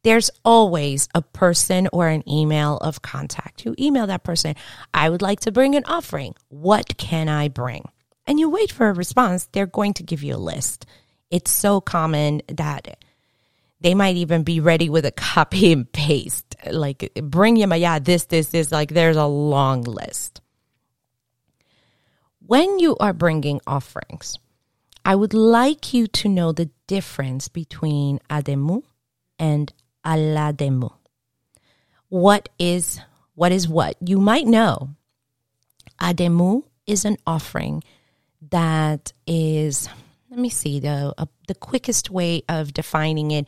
There's 0.04 0.30
always 0.44 1.08
a 1.14 1.22
person 1.22 1.88
or 1.90 2.08
an 2.08 2.28
email 2.28 2.76
of 2.76 3.00
contact. 3.00 3.64
You 3.64 3.74
email 3.78 4.06
that 4.06 4.22
person. 4.22 4.54
I 4.92 5.08
would 5.08 5.22
like 5.22 5.40
to 5.40 5.52
bring 5.52 5.74
an 5.74 5.84
offering. 5.86 6.34
What 6.48 6.98
can 6.98 7.28
I 7.28 7.48
bring? 7.48 7.86
And 8.26 8.38
you 8.38 8.50
wait 8.50 8.70
for 8.70 8.88
a 8.88 8.92
response. 8.92 9.48
They're 9.52 9.66
going 9.66 9.94
to 9.94 10.02
give 10.02 10.22
you 10.22 10.34
a 10.34 10.36
list. 10.36 10.84
It's 11.30 11.50
so 11.50 11.80
common 11.80 12.42
that 12.48 12.98
they 13.80 13.94
might 13.94 14.16
even 14.16 14.42
be 14.42 14.60
ready 14.60 14.90
with 14.90 15.06
a 15.06 15.10
copy 15.10 15.72
and 15.72 15.90
paste. 15.90 16.54
Like 16.70 17.10
bring 17.22 17.56
Yemaya 17.56 18.04
this, 18.04 18.26
this, 18.26 18.48
this. 18.48 18.70
Like 18.70 18.90
there's 18.90 19.16
a 19.16 19.26
long 19.26 19.82
list. 19.82 20.42
When 22.46 22.78
you 22.78 22.94
are 22.98 23.14
bringing 23.14 23.62
offerings, 23.66 24.38
I 25.02 25.14
would 25.14 25.32
like 25.32 25.94
you 25.94 26.06
to 26.08 26.28
know 26.28 26.52
the 26.52 26.68
difference 26.86 27.48
between 27.48 28.20
ademu 28.28 28.82
and 29.38 29.72
alademu. 30.04 30.92
What 32.08 32.48
is 32.58 33.00
what 33.34 33.52
is 33.52 33.68
what? 33.68 33.96
You 34.00 34.18
might 34.18 34.46
know. 34.46 34.90
Ademu 36.00 36.64
is 36.86 37.04
an 37.04 37.16
offering 37.26 37.82
that 38.50 39.12
is 39.26 39.88
let 40.30 40.38
me 40.38 40.50
see 40.50 40.80
the 40.80 41.14
uh, 41.16 41.26
the 41.48 41.54
quickest 41.54 42.10
way 42.10 42.42
of 42.48 42.74
defining 42.74 43.30
it. 43.30 43.46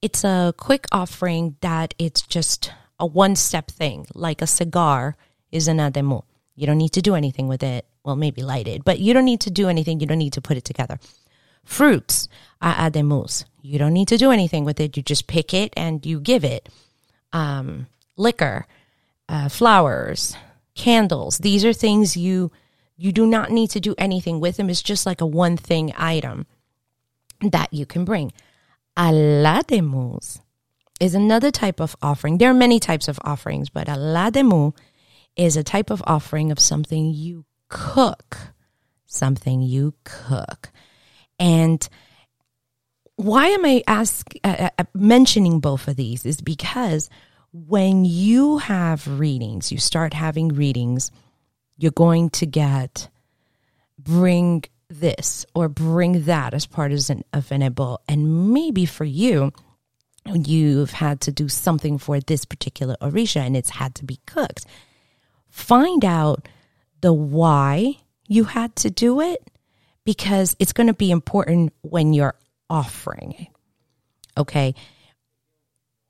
It's 0.00 0.24
a 0.24 0.54
quick 0.56 0.86
offering 0.92 1.56
that 1.60 1.94
it's 1.98 2.22
just 2.22 2.72
a 2.98 3.06
one 3.06 3.36
step 3.36 3.70
thing, 3.70 4.06
like 4.14 4.42
a 4.42 4.46
cigar 4.46 5.16
is 5.50 5.68
an 5.68 5.78
ademu. 5.78 6.22
You 6.54 6.66
don't 6.66 6.78
need 6.78 6.92
to 6.92 7.02
do 7.02 7.14
anything 7.14 7.48
with 7.48 7.62
it 7.62 7.86
well, 8.04 8.16
maybe 8.16 8.42
light 8.42 8.66
it, 8.66 8.84
but 8.84 8.98
you 8.98 9.14
don't 9.14 9.24
need 9.24 9.40
to 9.42 9.50
do 9.50 9.68
anything. 9.68 10.00
You 10.00 10.06
don't 10.06 10.18
need 10.18 10.32
to 10.34 10.40
put 10.40 10.56
it 10.56 10.64
together. 10.64 10.98
Fruits 11.64 12.28
are 12.60 12.74
ademus. 12.74 13.44
You 13.62 13.78
don't 13.78 13.92
need 13.92 14.08
to 14.08 14.16
do 14.16 14.30
anything 14.30 14.64
with 14.64 14.80
it. 14.80 14.96
You 14.96 15.02
just 15.02 15.26
pick 15.26 15.54
it 15.54 15.72
and 15.76 16.04
you 16.04 16.20
give 16.20 16.44
it. 16.44 16.68
Um, 17.32 17.86
liquor, 18.16 18.66
uh, 19.28 19.48
flowers, 19.48 20.36
candles. 20.74 21.38
These 21.38 21.64
are 21.64 21.72
things 21.72 22.16
you 22.16 22.50
you 22.96 23.10
do 23.10 23.26
not 23.26 23.50
need 23.50 23.70
to 23.70 23.80
do 23.80 23.94
anything 23.98 24.38
with 24.38 24.56
them. 24.56 24.70
It's 24.70 24.82
just 24.82 25.06
like 25.06 25.20
a 25.20 25.26
one 25.26 25.56
thing 25.56 25.92
item 25.96 26.46
that 27.40 27.72
you 27.72 27.86
can 27.86 28.04
bring. 28.04 28.32
Alademus 28.96 30.40
is 31.00 31.14
another 31.14 31.50
type 31.50 31.80
of 31.80 31.96
offering. 32.02 32.38
There 32.38 32.50
are 32.50 32.54
many 32.54 32.78
types 32.78 33.08
of 33.08 33.18
offerings, 33.24 33.70
but 33.70 33.88
alademu 33.88 34.76
is 35.36 35.56
a 35.56 35.64
type 35.64 35.90
of 35.90 36.02
offering 36.06 36.52
of 36.52 36.60
something 36.60 37.12
you 37.12 37.44
cook 37.68 38.52
something 39.12 39.62
you 39.62 39.94
cook. 40.04 40.70
And 41.42 41.88
why 43.16 43.48
am 43.48 43.64
I 43.64 43.82
ask, 43.88 44.32
uh, 44.44 44.68
uh, 44.78 44.84
mentioning 44.94 45.58
both 45.58 45.88
of 45.88 45.96
these 45.96 46.24
is 46.24 46.40
because 46.40 47.10
when 47.52 48.04
you 48.04 48.58
have 48.58 49.18
readings, 49.18 49.72
you 49.72 49.78
start 49.78 50.14
having 50.14 50.50
readings, 50.50 51.10
you're 51.76 51.90
going 51.90 52.30
to 52.30 52.46
get 52.46 53.08
bring 53.98 54.62
this 54.88 55.44
or 55.52 55.68
bring 55.68 56.26
that 56.26 56.54
as 56.54 56.64
part 56.64 56.92
of 56.92 57.10
an, 57.10 57.24
of 57.32 57.50
an 57.50 57.74
And 58.08 58.52
maybe 58.52 58.86
for 58.86 59.04
you, 59.04 59.52
you've 60.32 60.92
had 60.92 61.20
to 61.22 61.32
do 61.32 61.48
something 61.48 61.98
for 61.98 62.20
this 62.20 62.44
particular 62.44 62.94
Orisha 63.02 63.40
and 63.40 63.56
it's 63.56 63.70
had 63.70 63.96
to 63.96 64.04
be 64.04 64.20
cooked. 64.26 64.64
Find 65.50 66.04
out 66.04 66.46
the 67.00 67.12
why 67.12 67.96
you 68.28 68.44
had 68.44 68.76
to 68.76 68.90
do 68.90 69.20
it 69.20 69.42
because 70.04 70.56
it's 70.58 70.72
going 70.72 70.86
to 70.86 70.94
be 70.94 71.10
important 71.10 71.72
when 71.82 72.12
you're 72.12 72.34
offering. 72.68 73.48
Okay. 74.36 74.74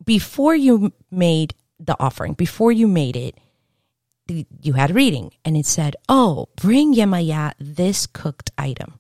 Before 0.05 0.55
you 0.55 0.93
made 1.11 1.55
the 1.79 1.97
offering, 1.99 2.35
before 2.35 2.73
you 2.73 2.89
made 2.89 3.17
it, 3.17 3.37
you 4.63 4.73
had 4.73 4.91
a 4.91 4.95
reading 4.95 5.33
and 5.45 5.57
it 5.57 5.67
said, 5.67 5.97
Oh, 6.09 6.49
bring 6.57 6.95
Yemaya 6.95 7.53
this 7.59 8.07
cooked 8.07 8.51
item. 8.57 8.99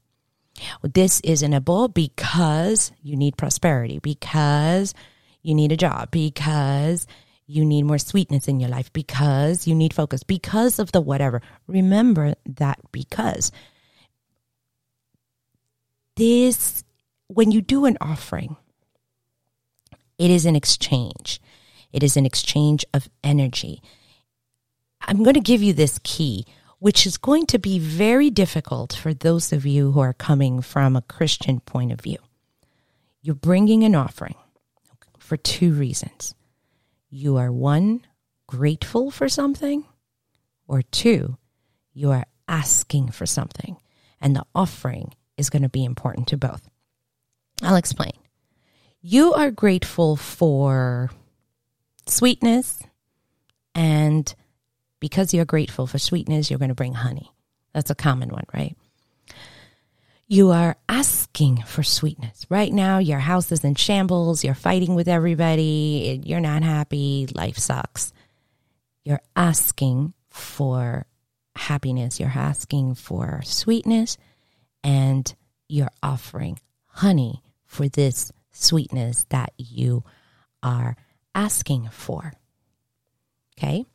This 0.82 1.20
is 1.22 1.42
an 1.42 1.52
abo 1.52 1.92
because 1.92 2.92
you 3.02 3.16
need 3.16 3.36
prosperity, 3.36 3.98
because 3.98 4.94
you 5.42 5.54
need 5.54 5.72
a 5.72 5.76
job, 5.76 6.10
because 6.10 7.06
you 7.46 7.64
need 7.64 7.82
more 7.82 7.98
sweetness 7.98 8.48
in 8.48 8.60
your 8.60 8.70
life 8.70 8.92
because 8.92 9.66
you 9.66 9.74
need 9.74 9.92
focus 9.92 10.22
because 10.22 10.78
of 10.78 10.92
the 10.92 11.00
whatever. 11.00 11.42
Remember 11.66 12.34
that 12.46 12.78
because 12.92 13.52
this, 16.16 16.84
when 17.28 17.50
you 17.50 17.60
do 17.60 17.84
an 17.84 17.96
offering, 18.00 18.56
it 20.18 20.30
is 20.30 20.46
an 20.46 20.56
exchange. 20.56 21.40
It 21.92 22.02
is 22.02 22.16
an 22.16 22.26
exchange 22.26 22.84
of 22.94 23.08
energy. 23.22 23.82
I'm 25.00 25.22
going 25.22 25.34
to 25.34 25.40
give 25.40 25.62
you 25.62 25.72
this 25.72 25.98
key, 26.04 26.46
which 26.78 27.06
is 27.06 27.18
going 27.18 27.46
to 27.46 27.58
be 27.58 27.78
very 27.78 28.30
difficult 28.30 28.92
for 28.92 29.12
those 29.12 29.52
of 29.52 29.66
you 29.66 29.92
who 29.92 30.00
are 30.00 30.12
coming 30.12 30.62
from 30.62 30.96
a 30.96 31.02
Christian 31.02 31.60
point 31.60 31.92
of 31.92 32.00
view. 32.00 32.18
You're 33.20 33.34
bringing 33.34 33.84
an 33.84 33.94
offering 33.94 34.36
for 35.18 35.36
two 35.36 35.72
reasons 35.72 36.34
you 37.14 37.36
are 37.36 37.52
one, 37.52 38.00
grateful 38.46 39.10
for 39.10 39.28
something, 39.28 39.84
or 40.66 40.80
two, 40.80 41.36
you 41.92 42.10
are 42.10 42.24
asking 42.48 43.10
for 43.10 43.26
something. 43.26 43.76
And 44.18 44.34
the 44.34 44.46
offering 44.54 45.12
is 45.42 45.50
going 45.50 45.62
to 45.62 45.68
be 45.68 45.84
important 45.84 46.28
to 46.28 46.36
both. 46.36 46.62
I'll 47.62 47.76
explain. 47.76 48.12
You 49.02 49.34
are 49.34 49.50
grateful 49.50 50.16
for 50.16 51.10
sweetness, 52.06 52.80
and 53.74 54.32
because 55.00 55.34
you're 55.34 55.44
grateful 55.44 55.86
for 55.86 55.98
sweetness, 55.98 56.48
you're 56.48 56.58
going 56.60 56.68
to 56.68 56.74
bring 56.74 56.94
honey. 56.94 57.32
That's 57.74 57.90
a 57.90 57.96
common 57.96 58.28
one, 58.28 58.44
right? 58.54 58.76
You 60.28 60.50
are 60.50 60.76
asking 60.88 61.62
for 61.62 61.82
sweetness. 61.82 62.46
Right 62.48 62.72
now, 62.72 62.98
your 62.98 63.18
house 63.18 63.50
is 63.50 63.64
in 63.64 63.74
shambles. 63.74 64.44
You're 64.44 64.54
fighting 64.54 64.94
with 64.94 65.08
everybody. 65.08 66.22
You're 66.24 66.40
not 66.40 66.62
happy. 66.62 67.26
Life 67.34 67.58
sucks. 67.58 68.12
You're 69.04 69.20
asking 69.34 70.14
for 70.30 71.06
happiness. 71.56 72.20
You're 72.20 72.30
asking 72.30 72.94
for 72.94 73.42
sweetness. 73.44 74.16
And 74.84 75.32
you're 75.68 75.90
offering 76.02 76.58
honey 76.86 77.42
for 77.64 77.88
this 77.88 78.32
sweetness 78.50 79.26
that 79.30 79.52
you 79.56 80.04
are 80.62 80.96
asking 81.34 81.88
for. 81.90 82.32
Okay. 83.58 83.86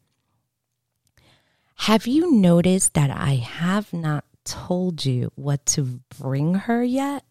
Have 1.76 2.08
you 2.08 2.32
noticed 2.32 2.96
that 2.96 3.12
I 3.12 3.36
have 3.36 3.94
not 3.94 4.26
told 4.44 5.06
you 5.06 5.32
what 5.36 5.66
to 5.68 6.00
bring 6.20 6.56
her 6.56 6.84
yet? 6.84 7.24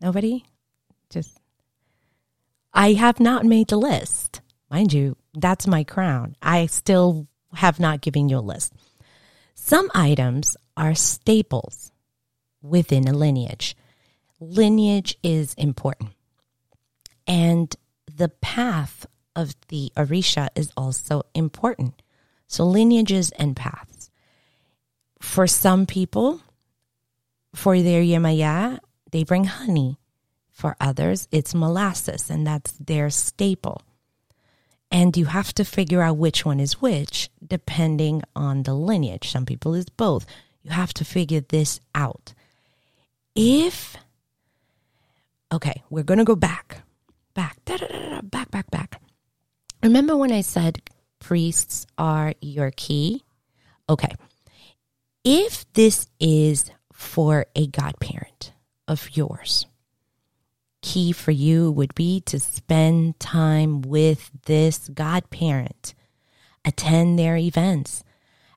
Nobody? 0.00 0.44
Just. 1.10 1.40
I 2.72 2.92
have 2.92 3.20
not 3.20 3.44
made 3.44 3.68
the 3.68 3.76
list. 3.76 4.40
Mind 4.70 4.92
you, 4.92 5.16
that's 5.34 5.66
my 5.66 5.82
crown. 5.84 6.36
I 6.42 6.66
still 6.66 7.26
have 7.54 7.80
not 7.80 8.00
given 8.00 8.28
you 8.28 8.38
a 8.38 8.40
list. 8.40 8.72
Some 9.54 9.90
items 9.94 10.56
are 10.76 10.94
staples 10.94 11.92
within 12.64 13.06
a 13.06 13.12
lineage. 13.12 13.76
Lineage 14.40 15.16
is 15.22 15.54
important. 15.54 16.10
And 17.26 17.74
the 18.12 18.28
path 18.28 19.06
of 19.36 19.54
the 19.68 19.92
Orisha 19.96 20.48
is 20.54 20.72
also 20.76 21.22
important. 21.34 22.02
So, 22.46 22.64
lineages 22.64 23.30
and 23.32 23.56
paths. 23.56 24.10
For 25.20 25.46
some 25.46 25.86
people, 25.86 26.40
for 27.54 27.80
their 27.80 28.02
Yemaya, 28.02 28.78
they 29.10 29.24
bring 29.24 29.44
honey. 29.44 29.98
For 30.50 30.76
others, 30.80 31.26
it's 31.32 31.54
molasses, 31.54 32.30
and 32.30 32.46
that's 32.46 32.72
their 32.72 33.10
staple. 33.10 33.82
And 34.90 35.16
you 35.16 35.24
have 35.24 35.52
to 35.54 35.64
figure 35.64 36.00
out 36.00 36.16
which 36.16 36.44
one 36.44 36.60
is 36.60 36.80
which 36.80 37.28
depending 37.44 38.22
on 38.36 38.62
the 38.62 38.74
lineage. 38.74 39.30
Some 39.30 39.46
people 39.46 39.74
is 39.74 39.88
both. 39.88 40.26
You 40.62 40.70
have 40.70 40.94
to 40.94 41.04
figure 41.04 41.40
this 41.40 41.80
out. 41.94 42.34
If, 43.34 43.96
okay, 45.52 45.82
we're 45.90 46.04
going 46.04 46.18
to 46.18 46.24
go 46.24 46.36
back, 46.36 46.82
back, 47.34 47.58
back, 47.64 48.50
back, 48.50 48.70
back. 48.70 49.00
Remember 49.82 50.16
when 50.16 50.30
I 50.30 50.40
said 50.40 50.82
priests 51.18 51.86
are 51.98 52.34
your 52.40 52.70
key? 52.70 53.24
Okay. 53.88 54.14
If 55.24 55.70
this 55.72 56.06
is 56.20 56.70
for 56.92 57.46
a 57.56 57.66
godparent 57.66 58.52
of 58.86 59.16
yours, 59.16 59.66
key 60.80 61.10
for 61.10 61.32
you 61.32 61.72
would 61.72 61.94
be 61.94 62.20
to 62.20 62.38
spend 62.38 63.18
time 63.18 63.80
with 63.80 64.30
this 64.44 64.88
godparent, 64.90 65.94
attend 66.64 67.18
their 67.18 67.36
events, 67.36 68.04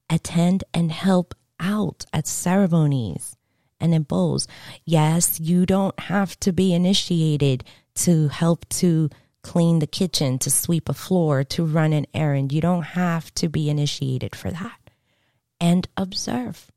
attend 0.07 0.65
and 0.71 0.91
help 0.91 1.33
out 1.59 2.05
at 2.13 2.27
ceremonies 2.27 3.36
and 3.79 3.93
in 3.93 4.03
bowls. 4.03 4.47
Yes, 4.85 5.39
you 5.39 5.65
don't 5.65 5.99
have 5.99 6.39
to 6.41 6.51
be 6.51 6.73
initiated 6.73 7.63
to 7.95 8.27
help 8.27 8.67
to 8.69 9.09
clean 9.41 9.79
the 9.79 9.87
kitchen, 9.87 10.37
to 10.39 10.51
sweep 10.51 10.89
a 10.89 10.93
floor, 10.93 11.43
to 11.43 11.65
run 11.65 11.93
an 11.93 12.05
errand. 12.13 12.51
You 12.51 12.61
don't 12.61 12.83
have 12.83 13.33
to 13.35 13.47
be 13.47 13.69
initiated 13.69 14.35
for 14.35 14.51
that. 14.51 14.77
And 15.59 15.87
observe. 15.95 16.69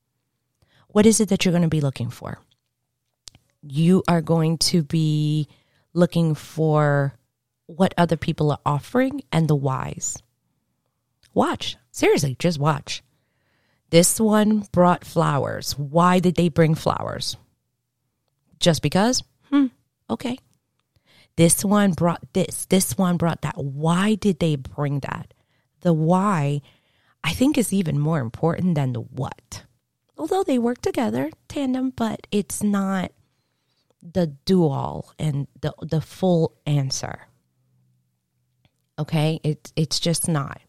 What 0.89 1.07
is 1.07 1.21
it 1.21 1.29
that 1.29 1.45
you're 1.45 1.53
going 1.53 1.63
to 1.63 1.69
be 1.69 1.81
looking 1.81 2.11
for? 2.11 2.39
You 3.63 4.03
are 4.09 4.23
going 4.23 4.59
to 4.59 4.83
be 4.83 5.49
looking 5.93 6.35
for 6.35 7.15
what 7.67 7.95
other 7.97 8.17
people 8.17 8.51
are 8.51 8.61
offering 8.65 9.23
and 9.31 9.49
the 9.49 9.55
whys. 9.55 10.17
Watch. 11.35 11.77
Seriously, 11.93 12.37
just 12.39 12.59
watch. 12.59 13.03
This 13.91 14.21
one 14.21 14.67
brought 14.73 15.05
flowers. 15.05 15.77
Why 15.77 16.21
did 16.21 16.37
they 16.37 16.49
bring 16.49 16.75
flowers? 16.75 17.37
Just 18.61 18.83
because? 18.83 19.23
Hmm, 19.51 19.67
okay. 20.09 20.39
This 21.37 21.65
one 21.65 21.93
brought 21.93 22.33
this, 22.33 22.67
this 22.67 22.97
one 22.97 23.17
brought 23.17 23.43
that. 23.43 23.57
Why 23.57 24.15
did 24.15 24.39
they 24.39 24.57
bring 24.57 25.01
that? 25.01 25.35
The 25.81 25.93
why, 25.93 26.61
I 27.25 27.33
think, 27.33 27.59
is 27.59 27.73
even 27.73 27.99
more 27.99 28.21
important 28.21 28.75
than 28.75 28.93
the 28.93 29.01
what. 29.01 29.65
Although 30.17 30.45
they 30.45 30.59
work 30.59 30.83
together, 30.83 31.31
tandem, 31.49 31.91
but 31.91 32.27
it's 32.31 32.63
not 32.63 33.13
the 34.03 34.27
do 34.45 34.67
all 34.67 35.15
and 35.19 35.47
the, 35.61 35.73
the 35.83 36.01
full 36.01 36.55
answer. 36.67 37.27
Okay? 38.99 39.41
It's, 39.43 39.73
it's 39.77 39.99
just 39.99 40.29
not. 40.29 40.61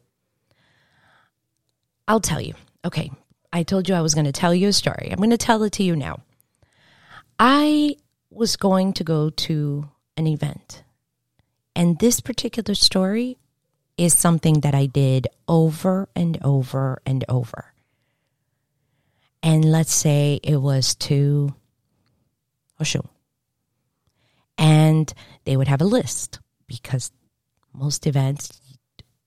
I'll 2.08 2.22
tell 2.22 2.42
you. 2.42 2.56
Okay. 2.86 3.12
I 3.54 3.63
told 3.63 3.89
you 3.89 3.96
I 3.96 4.02
was 4.02 4.13
going 4.13 4.26
to 4.26 4.32
tell 4.32 4.56
you 4.56 4.70
a 4.70 4.74
story. 4.74 5.10
I'm 5.12 5.17
going 5.17 5.32
to 5.32 5.38
tell 5.38 5.63
it 5.63 5.74
to 5.74 5.84
you 5.84 5.96
now. 5.96 6.22
I 7.38 7.98
was 8.30 8.56
going 8.56 8.94
to 8.94 9.04
go 9.04 9.30
to 9.30 9.89
an 10.15 10.28
event. 10.28 10.84
And 11.76 12.00
this 12.00 12.22
particular 12.22 12.76
story 12.76 13.38
is 13.98 14.17
something 14.17 14.62
that 14.62 14.74
I 14.74 14.86
did 14.86 15.28
over 15.48 16.08
and 16.15 16.38
over 16.44 17.02
and 17.06 17.26
over. 17.28 17.74
And 19.44 19.65
let's 19.65 19.94
say 19.94 20.39
it 20.44 20.58
was 20.58 20.96
to 20.96 21.54
Oshun. 22.80 23.08
And 24.58 25.13
they 25.46 25.58
would 25.58 25.67
have 25.67 25.82
a 25.82 25.86
list 25.86 26.39
because 26.67 27.12
most 27.74 28.06
events 28.06 28.61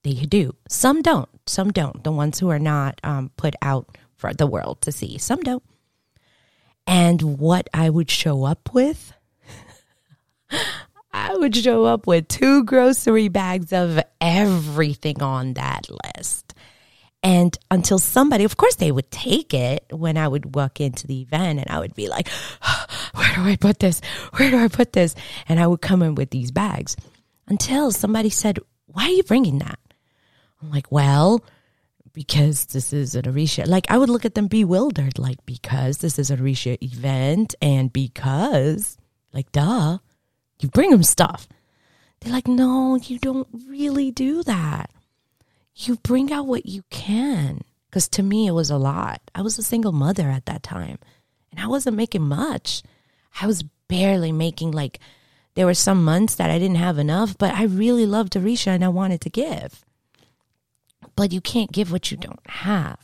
they 0.04 0.14
do. 0.14 0.54
Some 0.68 1.02
don't. 1.02 1.28
Some 1.46 1.72
don't. 1.72 2.04
The 2.04 2.12
ones 2.12 2.38
who 2.38 2.50
are 2.50 2.58
not 2.58 3.00
um, 3.02 3.30
put 3.36 3.54
out 3.60 3.98
for 4.16 4.32
the 4.32 4.46
world 4.46 4.80
to 4.82 4.92
see. 4.92 5.18
Some 5.18 5.40
don't. 5.40 5.64
And 6.86 7.38
what 7.38 7.68
I 7.74 7.90
would 7.90 8.10
show 8.10 8.44
up 8.44 8.72
with 8.72 9.12
I 11.12 11.34
would 11.36 11.54
show 11.54 11.84
up 11.84 12.06
with 12.06 12.28
two 12.28 12.64
grocery 12.64 13.28
bags 13.28 13.72
of 13.72 14.00
everything 14.20 15.22
on 15.22 15.54
that 15.54 15.86
list. 15.88 16.54
And 17.22 17.56
until 17.70 17.98
somebody, 17.98 18.44
of 18.44 18.56
course, 18.56 18.74
they 18.74 18.92
would 18.92 19.10
take 19.10 19.54
it 19.54 19.86
when 19.90 20.18
I 20.18 20.28
would 20.28 20.54
walk 20.54 20.80
into 20.80 21.06
the 21.06 21.22
event 21.22 21.60
and 21.60 21.70
I 21.70 21.78
would 21.78 21.94
be 21.94 22.08
like, 22.08 22.28
where 23.14 23.34
do 23.34 23.42
I 23.42 23.56
put 23.56 23.78
this? 23.78 24.00
Where 24.36 24.50
do 24.50 24.58
I 24.58 24.68
put 24.68 24.92
this? 24.92 25.14
And 25.48 25.58
I 25.58 25.66
would 25.66 25.80
come 25.80 26.02
in 26.02 26.16
with 26.16 26.30
these 26.30 26.50
bags 26.50 26.96
until 27.46 27.92
somebody 27.92 28.28
said, 28.28 28.58
why 28.86 29.04
are 29.04 29.10
you 29.10 29.22
bringing 29.22 29.60
that? 29.60 29.78
I'm 30.64 30.70
like, 30.70 30.90
well, 30.90 31.44
because 32.12 32.66
this 32.66 32.92
is 32.92 33.14
an 33.14 33.24
Orisha. 33.24 33.66
Like 33.66 33.90
I 33.90 33.98
would 33.98 34.08
look 34.08 34.24
at 34.24 34.34
them 34.34 34.46
bewildered, 34.46 35.18
like 35.18 35.44
because 35.44 35.98
this 35.98 36.18
is 36.18 36.30
a 36.30 36.36
Orisha 36.36 36.78
event 36.82 37.54
and 37.60 37.92
because, 37.92 38.96
like, 39.32 39.52
duh. 39.52 39.98
You 40.60 40.68
bring 40.68 40.90
them 40.90 41.02
stuff. 41.02 41.48
They're 42.20 42.32
like, 42.32 42.48
no, 42.48 42.96
you 42.96 43.18
don't 43.18 43.48
really 43.68 44.10
do 44.10 44.42
that. 44.44 44.90
You 45.74 45.96
bring 45.96 46.32
out 46.32 46.46
what 46.46 46.64
you 46.64 46.84
can. 46.88 47.62
Because 47.90 48.08
to 48.10 48.22
me, 48.22 48.46
it 48.46 48.52
was 48.52 48.70
a 48.70 48.78
lot. 48.78 49.20
I 49.34 49.42
was 49.42 49.58
a 49.58 49.62
single 49.62 49.92
mother 49.92 50.28
at 50.30 50.46
that 50.46 50.62
time 50.62 50.98
and 51.50 51.60
I 51.60 51.66
wasn't 51.66 51.96
making 51.96 52.22
much. 52.22 52.82
I 53.40 53.46
was 53.46 53.64
barely 53.88 54.32
making 54.32 54.70
like, 54.70 55.00
there 55.54 55.66
were 55.66 55.74
some 55.74 56.04
months 56.04 56.36
that 56.36 56.50
I 56.50 56.58
didn't 56.58 56.76
have 56.76 56.98
enough, 56.98 57.36
but 57.36 57.54
I 57.54 57.64
really 57.64 58.06
loved 58.06 58.32
Orisha 58.32 58.68
and 58.68 58.84
I 58.84 58.88
wanted 58.88 59.20
to 59.22 59.30
give. 59.30 59.84
But 61.16 61.32
you 61.32 61.40
can't 61.40 61.72
give 61.72 61.92
what 61.92 62.10
you 62.10 62.16
don't 62.16 62.46
have. 62.48 62.98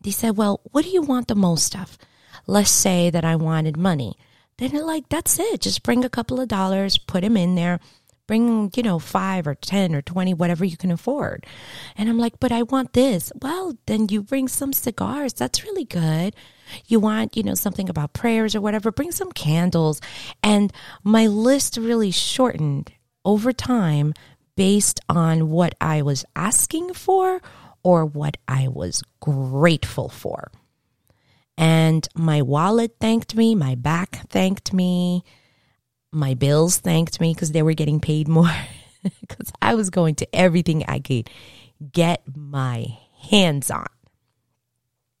They 0.00 0.10
said, 0.10 0.36
well, 0.36 0.60
what 0.72 0.84
do 0.84 0.90
you 0.90 1.02
want 1.02 1.28
the 1.28 1.34
most 1.34 1.76
of? 1.76 1.98
Let's 2.46 2.70
say 2.70 3.10
that 3.10 3.24
I 3.24 3.36
wanted 3.36 3.76
money. 3.76 4.16
Then 4.56 4.72
they're 4.72 4.84
like, 4.84 5.08
that's 5.08 5.38
it. 5.38 5.60
Just 5.60 5.82
bring 5.82 6.04
a 6.04 6.10
couple 6.10 6.40
of 6.40 6.48
dollars, 6.48 6.98
put 6.98 7.22
them 7.22 7.36
in 7.36 7.54
there, 7.54 7.80
bring, 8.26 8.70
you 8.76 8.82
know, 8.82 8.98
five 8.98 9.46
or 9.46 9.54
10 9.54 9.94
or 9.94 10.02
20, 10.02 10.34
whatever 10.34 10.64
you 10.64 10.76
can 10.76 10.90
afford. 10.90 11.46
And 11.96 12.08
I'm 12.08 12.18
like, 12.18 12.38
but 12.38 12.52
I 12.52 12.62
want 12.62 12.92
this. 12.92 13.32
Well, 13.40 13.76
then 13.86 14.08
you 14.08 14.22
bring 14.22 14.48
some 14.48 14.72
cigars. 14.72 15.32
That's 15.32 15.64
really 15.64 15.84
good. 15.84 16.36
You 16.86 17.00
want, 17.00 17.36
you 17.36 17.42
know, 17.42 17.54
something 17.54 17.88
about 17.88 18.12
prayers 18.12 18.54
or 18.54 18.60
whatever, 18.60 18.92
bring 18.92 19.12
some 19.12 19.32
candles. 19.32 20.00
And 20.42 20.72
my 21.02 21.26
list 21.26 21.76
really 21.76 22.10
shortened 22.10 22.92
over 23.24 23.52
time 23.52 24.14
based 24.56 25.00
on 25.08 25.50
what 25.50 25.74
I 25.80 26.02
was 26.02 26.24
asking 26.36 26.94
for 26.94 27.40
or 27.82 28.04
what 28.04 28.36
I 28.46 28.68
was 28.68 29.02
grateful 29.20 30.08
for. 30.08 30.50
And 31.56 32.06
my 32.14 32.42
wallet 32.42 32.96
thanked 33.00 33.34
me, 33.34 33.54
my 33.54 33.74
back 33.74 34.28
thanked 34.28 34.72
me. 34.72 35.24
My 36.12 36.34
bills 36.34 36.78
thanked 36.78 37.20
me 37.20 37.34
because 37.34 37.52
they 37.52 37.62
were 37.62 37.74
getting 37.74 38.00
paid 38.00 38.26
more 38.26 38.50
because 39.20 39.52
I 39.62 39.74
was 39.74 39.90
going 39.90 40.16
to 40.16 40.34
everything 40.34 40.84
I 40.88 40.98
could 40.98 41.30
get 41.92 42.22
my 42.34 42.86
hands 43.30 43.70
on. 43.70 43.86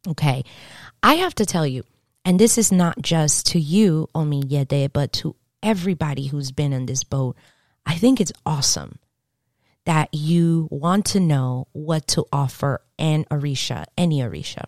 Okay. 0.08 0.44
I 1.02 1.14
have 1.14 1.34
to 1.36 1.46
tell 1.46 1.66
you, 1.66 1.84
and 2.24 2.38
this 2.38 2.58
is 2.58 2.72
not 2.72 3.00
just 3.00 3.46
to 3.48 3.60
you, 3.60 4.08
Omiyede, 4.14 4.92
but 4.92 5.12
to 5.14 5.36
everybody 5.62 6.26
who's 6.26 6.52
been 6.52 6.72
in 6.72 6.86
this 6.86 7.04
boat. 7.04 7.36
I 7.86 7.94
think 7.94 8.20
it's 8.20 8.32
awesome 8.44 8.98
that 9.86 10.12
you 10.12 10.68
want 10.70 11.06
to 11.06 11.20
know 11.20 11.68
what 11.72 12.06
to 12.08 12.26
offer 12.32 12.82
an 12.98 13.24
Orisha, 13.30 13.86
any 13.96 14.20
Orisha. 14.20 14.64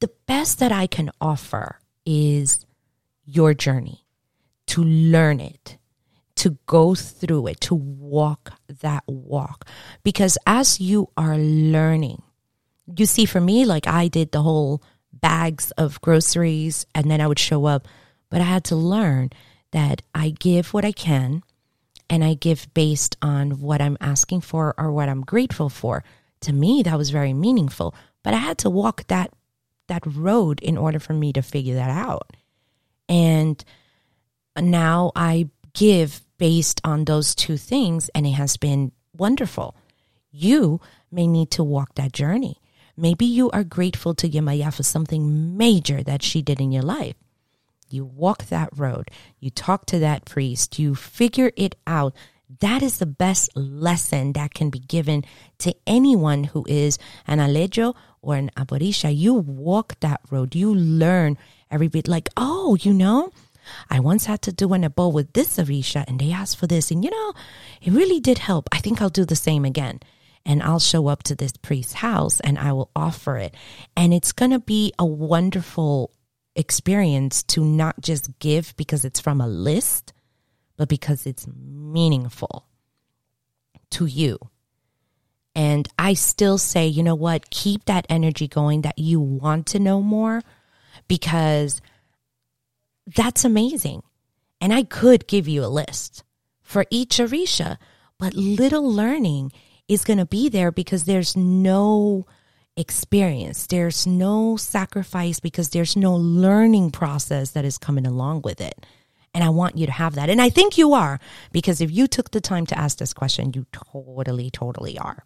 The 0.00 0.10
best 0.26 0.58
that 0.58 0.72
I 0.72 0.86
can 0.86 1.10
offer 1.20 1.78
is 2.04 2.64
your 3.24 3.54
journey, 3.54 4.06
to 4.66 4.82
learn 4.82 5.40
it, 5.40 5.78
to 6.36 6.58
go 6.66 6.94
through 6.94 7.48
it, 7.48 7.60
to 7.62 7.74
walk 7.74 8.52
that 8.80 9.04
walk. 9.06 9.66
Because 10.02 10.38
as 10.46 10.80
you 10.80 11.10
are 11.16 11.36
learning, 11.36 12.22
you 12.96 13.06
see, 13.06 13.24
for 13.24 13.40
me, 13.40 13.64
like 13.64 13.86
I 13.86 14.08
did 14.08 14.32
the 14.32 14.42
whole 14.42 14.82
bags 15.12 15.70
of 15.72 16.00
groceries 16.00 16.86
and 16.94 17.10
then 17.10 17.20
I 17.20 17.26
would 17.26 17.38
show 17.38 17.66
up, 17.66 17.86
but 18.30 18.40
I 18.40 18.44
had 18.44 18.64
to 18.64 18.76
learn 18.76 19.30
that 19.72 20.02
I 20.14 20.30
give 20.30 20.72
what 20.72 20.84
I 20.84 20.92
can 20.92 21.42
and 22.10 22.24
I 22.24 22.34
give 22.34 22.72
based 22.74 23.16
on 23.22 23.60
what 23.60 23.80
I'm 23.80 23.96
asking 24.00 24.40
for 24.40 24.74
or 24.76 24.90
what 24.90 25.08
I'm 25.08 25.22
grateful 25.22 25.68
for. 25.68 26.02
To 26.40 26.52
me, 26.52 26.82
that 26.82 26.98
was 26.98 27.10
very 27.10 27.32
meaningful, 27.32 27.94
but 28.24 28.34
I 28.34 28.38
had 28.38 28.58
to 28.58 28.70
walk 28.70 29.06
that 29.06 29.32
that 29.86 30.02
road 30.06 30.60
in 30.60 30.76
order 30.76 30.98
for 30.98 31.14
me 31.14 31.32
to 31.32 31.42
figure 31.42 31.74
that 31.74 31.90
out. 31.90 32.36
And 33.08 33.64
now 34.56 35.10
I 35.16 35.48
give 35.72 36.20
based 36.38 36.80
on 36.84 37.04
those 37.04 37.34
two 37.34 37.56
things, 37.56 38.08
and 38.14 38.26
it 38.26 38.32
has 38.32 38.56
been 38.56 38.92
wonderful. 39.16 39.74
You 40.30 40.80
may 41.10 41.26
need 41.26 41.50
to 41.52 41.64
walk 41.64 41.94
that 41.96 42.12
journey. 42.12 42.60
Maybe 42.96 43.24
you 43.24 43.50
are 43.50 43.64
grateful 43.64 44.14
to 44.14 44.28
Yemaya 44.28 44.72
for 44.72 44.82
something 44.82 45.56
major 45.56 46.02
that 46.02 46.22
she 46.22 46.40
did 46.40 46.60
in 46.60 46.70
your 46.70 46.82
life. 46.82 47.16
You 47.92 48.04
walk 48.04 48.46
that 48.46 48.70
road, 48.76 49.10
you 49.38 49.50
talk 49.50 49.86
to 49.86 49.98
that 49.98 50.24
priest, 50.24 50.78
you 50.78 50.94
figure 50.94 51.52
it 51.56 51.76
out. 51.86 52.14
That 52.60 52.82
is 52.82 52.98
the 52.98 53.06
best 53.06 53.56
lesson 53.56 54.32
that 54.32 54.54
can 54.54 54.70
be 54.70 54.80
given 54.80 55.24
to 55.58 55.74
anyone 55.86 56.44
who 56.44 56.64
is 56.68 56.98
an 57.26 57.38
alejo 57.38 57.94
or 58.22 58.36
an 58.36 58.50
aborisha. 58.56 59.16
You 59.16 59.34
walk 59.34 59.98
that 60.00 60.20
road, 60.30 60.54
you 60.54 60.74
learn 60.74 61.38
every 61.70 61.88
bit 61.88 62.08
like, 62.08 62.28
oh, 62.36 62.76
you 62.80 62.92
know, 62.92 63.30
I 63.88 64.00
once 64.00 64.26
had 64.26 64.42
to 64.42 64.52
do 64.52 64.72
an 64.72 64.82
abo 64.82 65.12
with 65.12 65.32
this 65.32 65.58
Orisha 65.58 66.04
and 66.08 66.18
they 66.18 66.32
asked 66.32 66.56
for 66.56 66.66
this. 66.66 66.90
And 66.90 67.04
you 67.04 67.10
know, 67.10 67.32
it 67.82 67.92
really 67.92 68.20
did 68.20 68.38
help. 68.38 68.68
I 68.72 68.78
think 68.78 69.00
I'll 69.00 69.10
do 69.10 69.24
the 69.24 69.36
same 69.36 69.64
again. 69.64 70.00
And 70.46 70.62
I'll 70.62 70.80
show 70.80 71.06
up 71.08 71.22
to 71.24 71.34
this 71.34 71.52
priest's 71.52 71.92
house 71.94 72.40
and 72.40 72.58
I 72.58 72.72
will 72.72 72.90
offer 72.96 73.36
it. 73.36 73.54
And 73.96 74.14
it's 74.14 74.32
going 74.32 74.52
to 74.52 74.58
be 74.58 74.92
a 74.98 75.04
wonderful 75.04 76.10
experience 76.56 77.42
to 77.44 77.64
not 77.64 78.00
just 78.00 78.38
give 78.38 78.74
because 78.76 79.04
it's 79.04 79.20
from 79.20 79.40
a 79.40 79.48
list, 79.48 80.12
but 80.76 80.88
because 80.88 81.26
it's 81.26 81.46
meaningful 81.46 82.66
to 83.90 84.06
you. 84.06 84.38
And 85.54 85.88
I 85.98 86.14
still 86.14 86.58
say, 86.58 86.86
you 86.86 87.02
know 87.02 87.14
what? 87.14 87.50
Keep 87.50 87.86
that 87.86 88.06
energy 88.08 88.46
going 88.46 88.82
that 88.82 88.98
you 88.98 89.20
want 89.20 89.66
to 89.68 89.78
know 89.78 90.00
more 90.00 90.42
because 91.08 91.80
that's 93.06 93.44
amazing. 93.44 94.02
And 94.60 94.72
I 94.72 94.84
could 94.84 95.26
give 95.26 95.48
you 95.48 95.64
a 95.64 95.66
list 95.66 96.22
for 96.62 96.84
each 96.90 97.18
Orisha, 97.18 97.78
but 98.18 98.34
little 98.34 98.88
learning 98.90 99.52
is 99.88 100.04
going 100.04 100.18
to 100.18 100.26
be 100.26 100.48
there 100.48 100.70
because 100.70 101.04
there's 101.04 101.36
no 101.36 102.26
experience. 102.76 103.66
There's 103.66 104.06
no 104.06 104.56
sacrifice 104.56 105.40
because 105.40 105.70
there's 105.70 105.96
no 105.96 106.14
learning 106.14 106.90
process 106.90 107.50
that 107.50 107.64
is 107.64 107.78
coming 107.78 108.06
along 108.06 108.42
with 108.42 108.60
it. 108.60 108.86
And 109.32 109.44
I 109.44 109.50
want 109.50 109.78
you 109.78 109.86
to 109.86 109.92
have 109.92 110.14
that. 110.16 110.28
And 110.28 110.40
I 110.42 110.50
think 110.50 110.76
you 110.76 110.92
are 110.92 111.20
because 111.52 111.80
if 111.80 111.90
you 111.90 112.06
took 112.06 112.30
the 112.30 112.40
time 112.40 112.66
to 112.66 112.78
ask 112.78 112.98
this 112.98 113.12
question, 113.12 113.52
you 113.54 113.66
totally, 113.72 114.50
totally 114.50 114.98
are. 114.98 115.24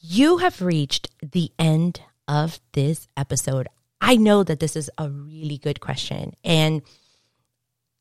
You 0.00 0.38
have 0.38 0.62
reached 0.62 1.10
the 1.22 1.52
end 1.58 2.00
of 2.26 2.60
this 2.72 3.06
episode. 3.16 3.68
I 4.00 4.16
know 4.16 4.42
that 4.42 4.60
this 4.60 4.74
is 4.74 4.90
a 4.96 5.08
really 5.10 5.58
good 5.58 5.80
question. 5.80 6.34
And 6.42 6.82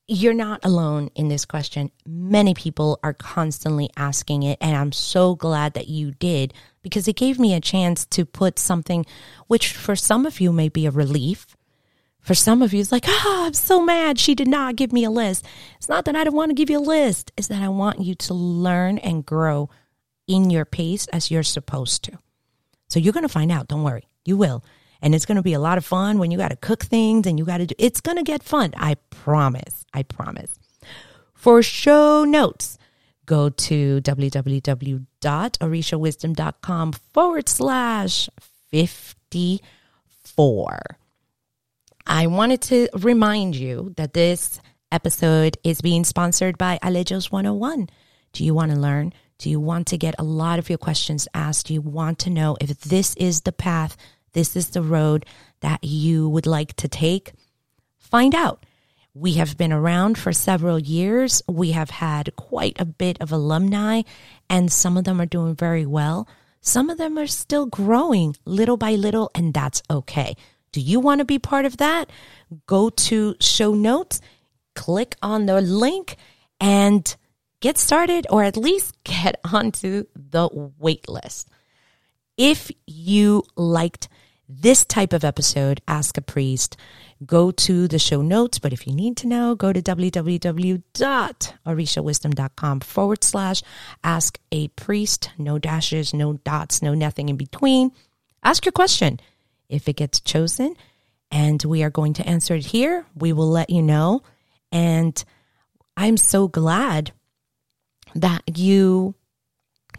you're 0.09 0.33
not 0.33 0.65
alone 0.65 1.11
in 1.13 1.27
this 1.27 1.45
question. 1.45 1.91
Many 2.03 2.55
people 2.55 2.99
are 3.03 3.13
constantly 3.13 3.91
asking 3.95 4.41
it, 4.41 4.57
and 4.59 4.75
I'm 4.75 4.91
so 4.91 5.35
glad 5.35 5.75
that 5.75 5.87
you 5.87 6.11
did 6.11 6.51
because 6.81 7.07
it 7.07 7.15
gave 7.15 7.37
me 7.37 7.53
a 7.53 7.61
chance 7.61 8.05
to 8.07 8.25
put 8.25 8.57
something 8.57 9.05
which 9.45 9.73
for 9.73 9.95
some 9.95 10.25
of 10.25 10.39
you 10.41 10.51
may 10.51 10.67
be 10.67 10.87
a 10.87 10.91
relief. 10.91 11.55
For 12.21 12.33
some 12.33 12.63
of 12.63 12.73
you, 12.73 12.81
it's 12.81 12.91
like, 12.91 13.05
oh, 13.07 13.43
I'm 13.45 13.53
so 13.53 13.81
mad 13.81 14.17
she 14.17 14.33
did 14.33 14.47
not 14.47 14.75
give 14.75 14.91
me 14.91 15.03
a 15.03 15.11
list. 15.11 15.45
It's 15.77 15.89
not 15.89 16.05
that 16.05 16.15
I 16.15 16.23
don't 16.23 16.35
want 16.35 16.49
to 16.49 16.55
give 16.55 16.71
you 16.71 16.79
a 16.79 16.81
list, 16.81 17.31
it's 17.37 17.47
that 17.47 17.61
I 17.61 17.69
want 17.69 18.01
you 18.01 18.15
to 18.15 18.33
learn 18.33 18.97
and 18.97 19.23
grow 19.23 19.69
in 20.27 20.49
your 20.49 20.65
pace 20.65 21.05
as 21.07 21.29
you're 21.29 21.43
supposed 21.43 22.03
to. 22.05 22.17
So 22.87 22.99
you're 22.99 23.13
going 23.13 23.27
to 23.27 23.29
find 23.29 23.51
out. 23.51 23.67
Don't 23.67 23.83
worry. 23.83 24.07
You 24.25 24.37
will 24.37 24.63
and 25.01 25.15
it's 25.15 25.25
going 25.25 25.37
to 25.37 25.41
be 25.41 25.53
a 25.53 25.59
lot 25.59 25.77
of 25.77 25.85
fun 25.85 26.19
when 26.19 26.31
you 26.31 26.37
got 26.37 26.49
to 26.49 26.55
cook 26.55 26.83
things 26.83 27.27
and 27.27 27.37
you 27.39 27.45
got 27.45 27.57
to 27.57 27.65
do 27.65 27.75
it's 27.77 27.99
going 28.01 28.17
to 28.17 28.23
get 28.23 28.43
fun 28.43 28.73
i 28.77 28.95
promise 29.09 29.85
i 29.93 30.03
promise. 30.03 30.59
For 31.33 31.63
show 31.63 32.25
notes 32.25 32.77
go 33.25 33.49
to 33.49 34.01
www.orishawisdom.com 34.01 36.91
forward 36.91 37.49
slash 37.49 38.29
54 38.71 40.79
i 42.07 42.27
wanted 42.27 42.61
to 42.63 42.89
remind 42.93 43.55
you 43.55 43.93
that 43.97 44.13
this 44.13 44.59
episode 44.91 45.57
is 45.63 45.81
being 45.81 46.03
sponsored 46.03 46.57
by 46.57 46.79
alejos 46.83 47.31
101 47.31 47.87
do 48.33 48.45
you 48.45 48.53
want 48.53 48.71
to 48.71 48.77
learn? 48.77 49.13
Do 49.37 49.49
you 49.49 49.59
want 49.59 49.87
to 49.87 49.97
get 49.97 50.15
a 50.19 50.23
lot 50.23 50.59
of 50.59 50.69
your 50.69 50.77
questions 50.77 51.27
asked? 51.33 51.67
Do 51.67 51.73
you 51.73 51.81
want 51.81 52.19
to 52.19 52.29
know 52.29 52.57
if 52.59 52.81
this 52.81 53.15
is 53.15 53.41
the 53.41 53.51
path 53.51 53.95
this 54.33 54.55
is 54.55 54.69
the 54.69 54.81
road 54.81 55.25
that 55.61 55.83
you 55.83 56.29
would 56.29 56.45
like 56.45 56.75
to 56.77 56.87
take, 56.87 57.33
find 57.97 58.33
out. 58.33 58.65
We 59.13 59.33
have 59.33 59.57
been 59.57 59.73
around 59.73 60.17
for 60.17 60.31
several 60.31 60.79
years. 60.79 61.41
We 61.47 61.71
have 61.71 61.89
had 61.89 62.35
quite 62.35 62.79
a 62.79 62.85
bit 62.85 63.17
of 63.19 63.31
alumni, 63.31 64.03
and 64.49 64.71
some 64.71 64.97
of 64.97 65.03
them 65.03 65.19
are 65.19 65.25
doing 65.25 65.55
very 65.55 65.85
well. 65.85 66.27
Some 66.61 66.89
of 66.89 66.97
them 66.97 67.17
are 67.17 67.27
still 67.27 67.65
growing 67.65 68.35
little 68.45 68.77
by 68.77 68.91
little, 68.91 69.31
and 69.33 69.53
that's 69.53 69.81
okay. 69.89 70.35
Do 70.71 70.81
you 70.81 70.99
want 70.99 71.19
to 71.19 71.25
be 71.25 71.39
part 71.39 71.65
of 71.65 71.77
that? 71.77 72.11
Go 72.67 72.89
to 72.89 73.35
show 73.39 73.73
notes, 73.73 74.21
click 74.75 75.15
on 75.21 75.47
the 75.47 75.59
link, 75.61 76.15
and 76.59 77.15
get 77.61 77.77
started, 77.77 78.27
or 78.29 78.43
at 78.43 78.57
least 78.57 79.03
get 79.03 79.39
onto 79.51 80.05
the 80.15 80.49
wait 80.77 81.09
list. 81.09 81.49
If 82.37 82.71
you 82.85 83.43
liked 83.55 84.07
this 84.49 84.83
type 84.83 85.13
of 85.13 85.23
episode, 85.23 85.79
Ask 85.87 86.17
a 86.17 86.21
Priest, 86.21 86.75
go 87.25 87.51
to 87.51 87.87
the 87.87 87.99
show 87.99 88.23
notes. 88.23 88.59
But 88.59 88.73
if 88.73 88.85
you 88.87 88.93
need 88.93 89.15
to 89.17 89.27
know, 89.27 89.53
go 89.53 89.71
to 89.71 89.79
www.orishawisdom.com 89.81 92.79
forward 92.79 93.23
slash 93.23 93.61
ask 94.03 94.39
a 94.51 94.69
priest. 94.69 95.29
No 95.37 95.59
dashes, 95.59 96.11
no 96.13 96.33
dots, 96.33 96.81
no 96.81 96.95
nothing 96.95 97.29
in 97.29 97.37
between. 97.37 97.91
Ask 98.43 98.65
your 98.65 98.71
question. 98.71 99.19
If 99.69 99.87
it 99.87 99.97
gets 99.97 100.19
chosen 100.19 100.73
and 101.31 101.63
we 101.63 101.83
are 101.83 101.91
going 101.91 102.13
to 102.13 102.27
answer 102.27 102.55
it 102.55 102.65
here, 102.65 103.05
we 103.15 103.31
will 103.33 103.49
let 103.49 103.69
you 103.69 103.83
know. 103.83 104.23
And 104.71 105.23
I'm 105.95 106.17
so 106.17 106.47
glad 106.47 107.11
that 108.15 108.57
you 108.57 109.13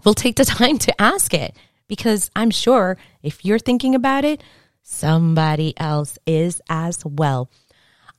will 0.04 0.14
take 0.14 0.34
the 0.36 0.44
time 0.44 0.78
to 0.78 1.00
ask 1.00 1.32
it 1.34 1.54
because 1.86 2.32
I'm 2.34 2.50
sure 2.50 2.96
if 3.22 3.44
you're 3.44 3.58
thinking 3.58 3.94
about 3.94 4.24
it, 4.24 4.42
somebody 4.82 5.74
else 5.78 6.18
is 6.26 6.60
as 6.68 7.04
well. 7.04 7.50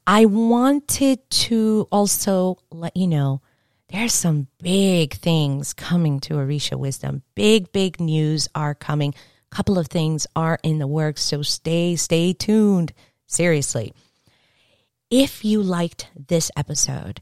I 0.06 0.26
wanted 0.26 1.30
to 1.30 1.88
also 1.92 2.58
let 2.72 2.96
you 2.98 3.08
know 3.08 3.42
there's 3.90 4.14
some 4.14 4.48
big 4.62 5.14
things 5.16 5.74
coming 5.74 6.20
to 6.22 6.36
Orisha 6.36 6.78
Wisdom. 6.78 7.24
Big, 7.36 7.72
big 7.72 8.00
news 8.00 8.48
are 8.56 8.74
coming. 8.74 9.14
A 9.52 9.56
couple 9.56 9.78
of 9.78 9.88
things 9.88 10.26
are 10.36 10.60
in 10.64 10.80
the 10.80 10.88
works, 10.88 11.22
so 11.22 11.42
stay, 11.42 11.96
stay 11.96 12.34
tuned. 12.34 12.94
Seriously. 13.28 13.94
If 15.10 15.44
you 15.44 15.62
liked 15.62 16.08
this 16.16 16.52
episode, 16.56 17.20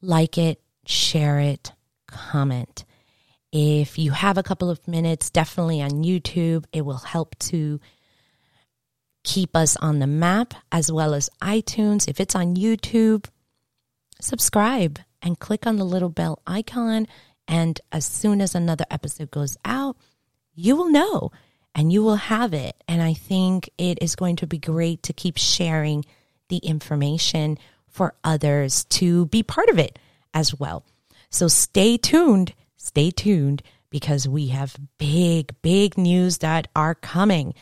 like 0.00 0.38
it, 0.38 0.60
share 0.86 1.40
it, 1.40 1.72
comment. 2.06 2.84
If 3.56 3.98
you 4.00 4.10
have 4.10 4.36
a 4.36 4.42
couple 4.42 4.68
of 4.68 4.88
minutes, 4.88 5.30
definitely 5.30 5.80
on 5.80 6.02
YouTube, 6.02 6.64
it 6.72 6.84
will 6.84 6.98
help 6.98 7.38
to 7.38 7.78
keep 9.22 9.54
us 9.54 9.76
on 9.76 10.00
the 10.00 10.08
map 10.08 10.54
as 10.72 10.90
well 10.90 11.14
as 11.14 11.30
iTunes. 11.40 12.08
If 12.08 12.18
it's 12.18 12.34
on 12.34 12.56
YouTube, 12.56 13.26
subscribe 14.20 14.98
and 15.22 15.38
click 15.38 15.68
on 15.68 15.76
the 15.76 15.84
little 15.84 16.08
bell 16.08 16.42
icon. 16.48 17.06
And 17.46 17.80
as 17.92 18.04
soon 18.04 18.40
as 18.40 18.56
another 18.56 18.86
episode 18.90 19.30
goes 19.30 19.56
out, 19.64 19.96
you 20.56 20.74
will 20.74 20.90
know 20.90 21.30
and 21.76 21.92
you 21.92 22.02
will 22.02 22.16
have 22.16 22.54
it. 22.54 22.74
And 22.88 23.00
I 23.00 23.14
think 23.14 23.70
it 23.78 23.98
is 24.02 24.16
going 24.16 24.34
to 24.36 24.48
be 24.48 24.58
great 24.58 25.04
to 25.04 25.12
keep 25.12 25.36
sharing 25.36 26.04
the 26.48 26.58
information 26.58 27.58
for 27.86 28.14
others 28.24 28.82
to 28.86 29.26
be 29.26 29.44
part 29.44 29.68
of 29.68 29.78
it 29.78 29.96
as 30.34 30.58
well. 30.58 30.84
So 31.30 31.46
stay 31.46 31.96
tuned, 31.96 32.52
stay 32.84 33.10
tuned 33.10 33.62
because 33.90 34.28
we 34.28 34.48
have 34.48 34.76
big, 34.98 35.54
big 35.62 35.96
news 35.96 36.38
that 36.38 36.68
are 36.74 36.94
coming. 36.94 37.54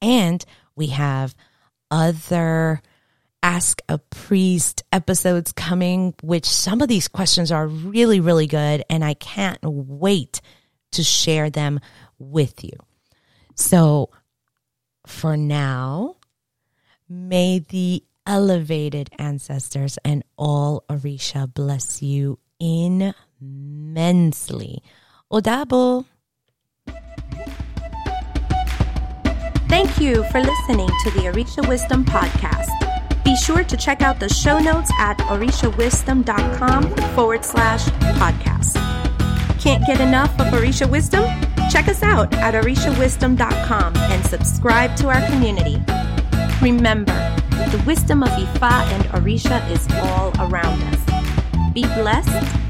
And 0.00 0.44
we 0.76 0.88
have 0.88 1.34
other 1.90 2.80
Ask 3.42 3.80
a 3.88 3.98
Priest 3.98 4.82
episodes 4.92 5.52
coming, 5.52 6.14
which 6.22 6.46
some 6.46 6.80
of 6.80 6.88
these 6.88 7.08
questions 7.08 7.50
are 7.50 7.66
really, 7.66 8.20
really 8.20 8.46
good. 8.46 8.84
And 8.88 9.04
I 9.04 9.14
can't 9.14 9.58
wait 9.62 10.40
to 10.92 11.02
share 11.02 11.50
them 11.50 11.80
with 12.18 12.62
you. 12.62 12.76
So 13.54 14.10
for 15.06 15.36
now, 15.36 16.16
may 17.08 17.58
the 17.58 18.04
elevated 18.26 19.10
ancestors 19.18 19.98
and 20.04 20.22
all 20.36 20.84
Orisha 20.88 21.52
bless 21.52 22.02
you 22.02 22.38
immensely. 23.40 24.82
Odabo. 25.32 26.04
Thank 29.68 30.00
you 30.00 30.24
for 30.24 30.40
listening 30.40 30.88
to 31.04 31.10
the 31.12 31.30
Orisha 31.30 31.66
Wisdom 31.68 32.04
Podcast. 32.04 32.68
Be 33.24 33.36
sure 33.36 33.62
to 33.62 33.76
check 33.76 34.02
out 34.02 34.18
the 34.18 34.28
show 34.28 34.58
notes 34.58 34.90
at 34.98 35.16
orishawisdom.com 35.18 36.82
forward 37.14 37.44
slash 37.44 37.84
podcast. 38.18 38.74
Can't 39.60 39.86
get 39.86 40.00
enough 40.00 40.30
of 40.40 40.48
Orisha 40.48 40.90
Wisdom? 40.90 41.22
Check 41.70 41.86
us 41.86 42.02
out 42.02 42.34
at 42.34 42.54
orishawisdom.com 42.54 43.96
and 43.96 44.26
subscribe 44.26 44.96
to 44.96 45.08
our 45.08 45.24
community. 45.26 45.80
Remember, 46.60 47.12
the 47.70 47.80
wisdom 47.86 48.24
of 48.24 48.30
Ifa 48.30 48.82
and 48.92 49.04
Orisha 49.04 49.70
is 49.70 49.86
all 50.02 50.32
around 50.40 50.82
us. 50.82 51.72
Be 51.72 51.82
blessed, 51.82 52.69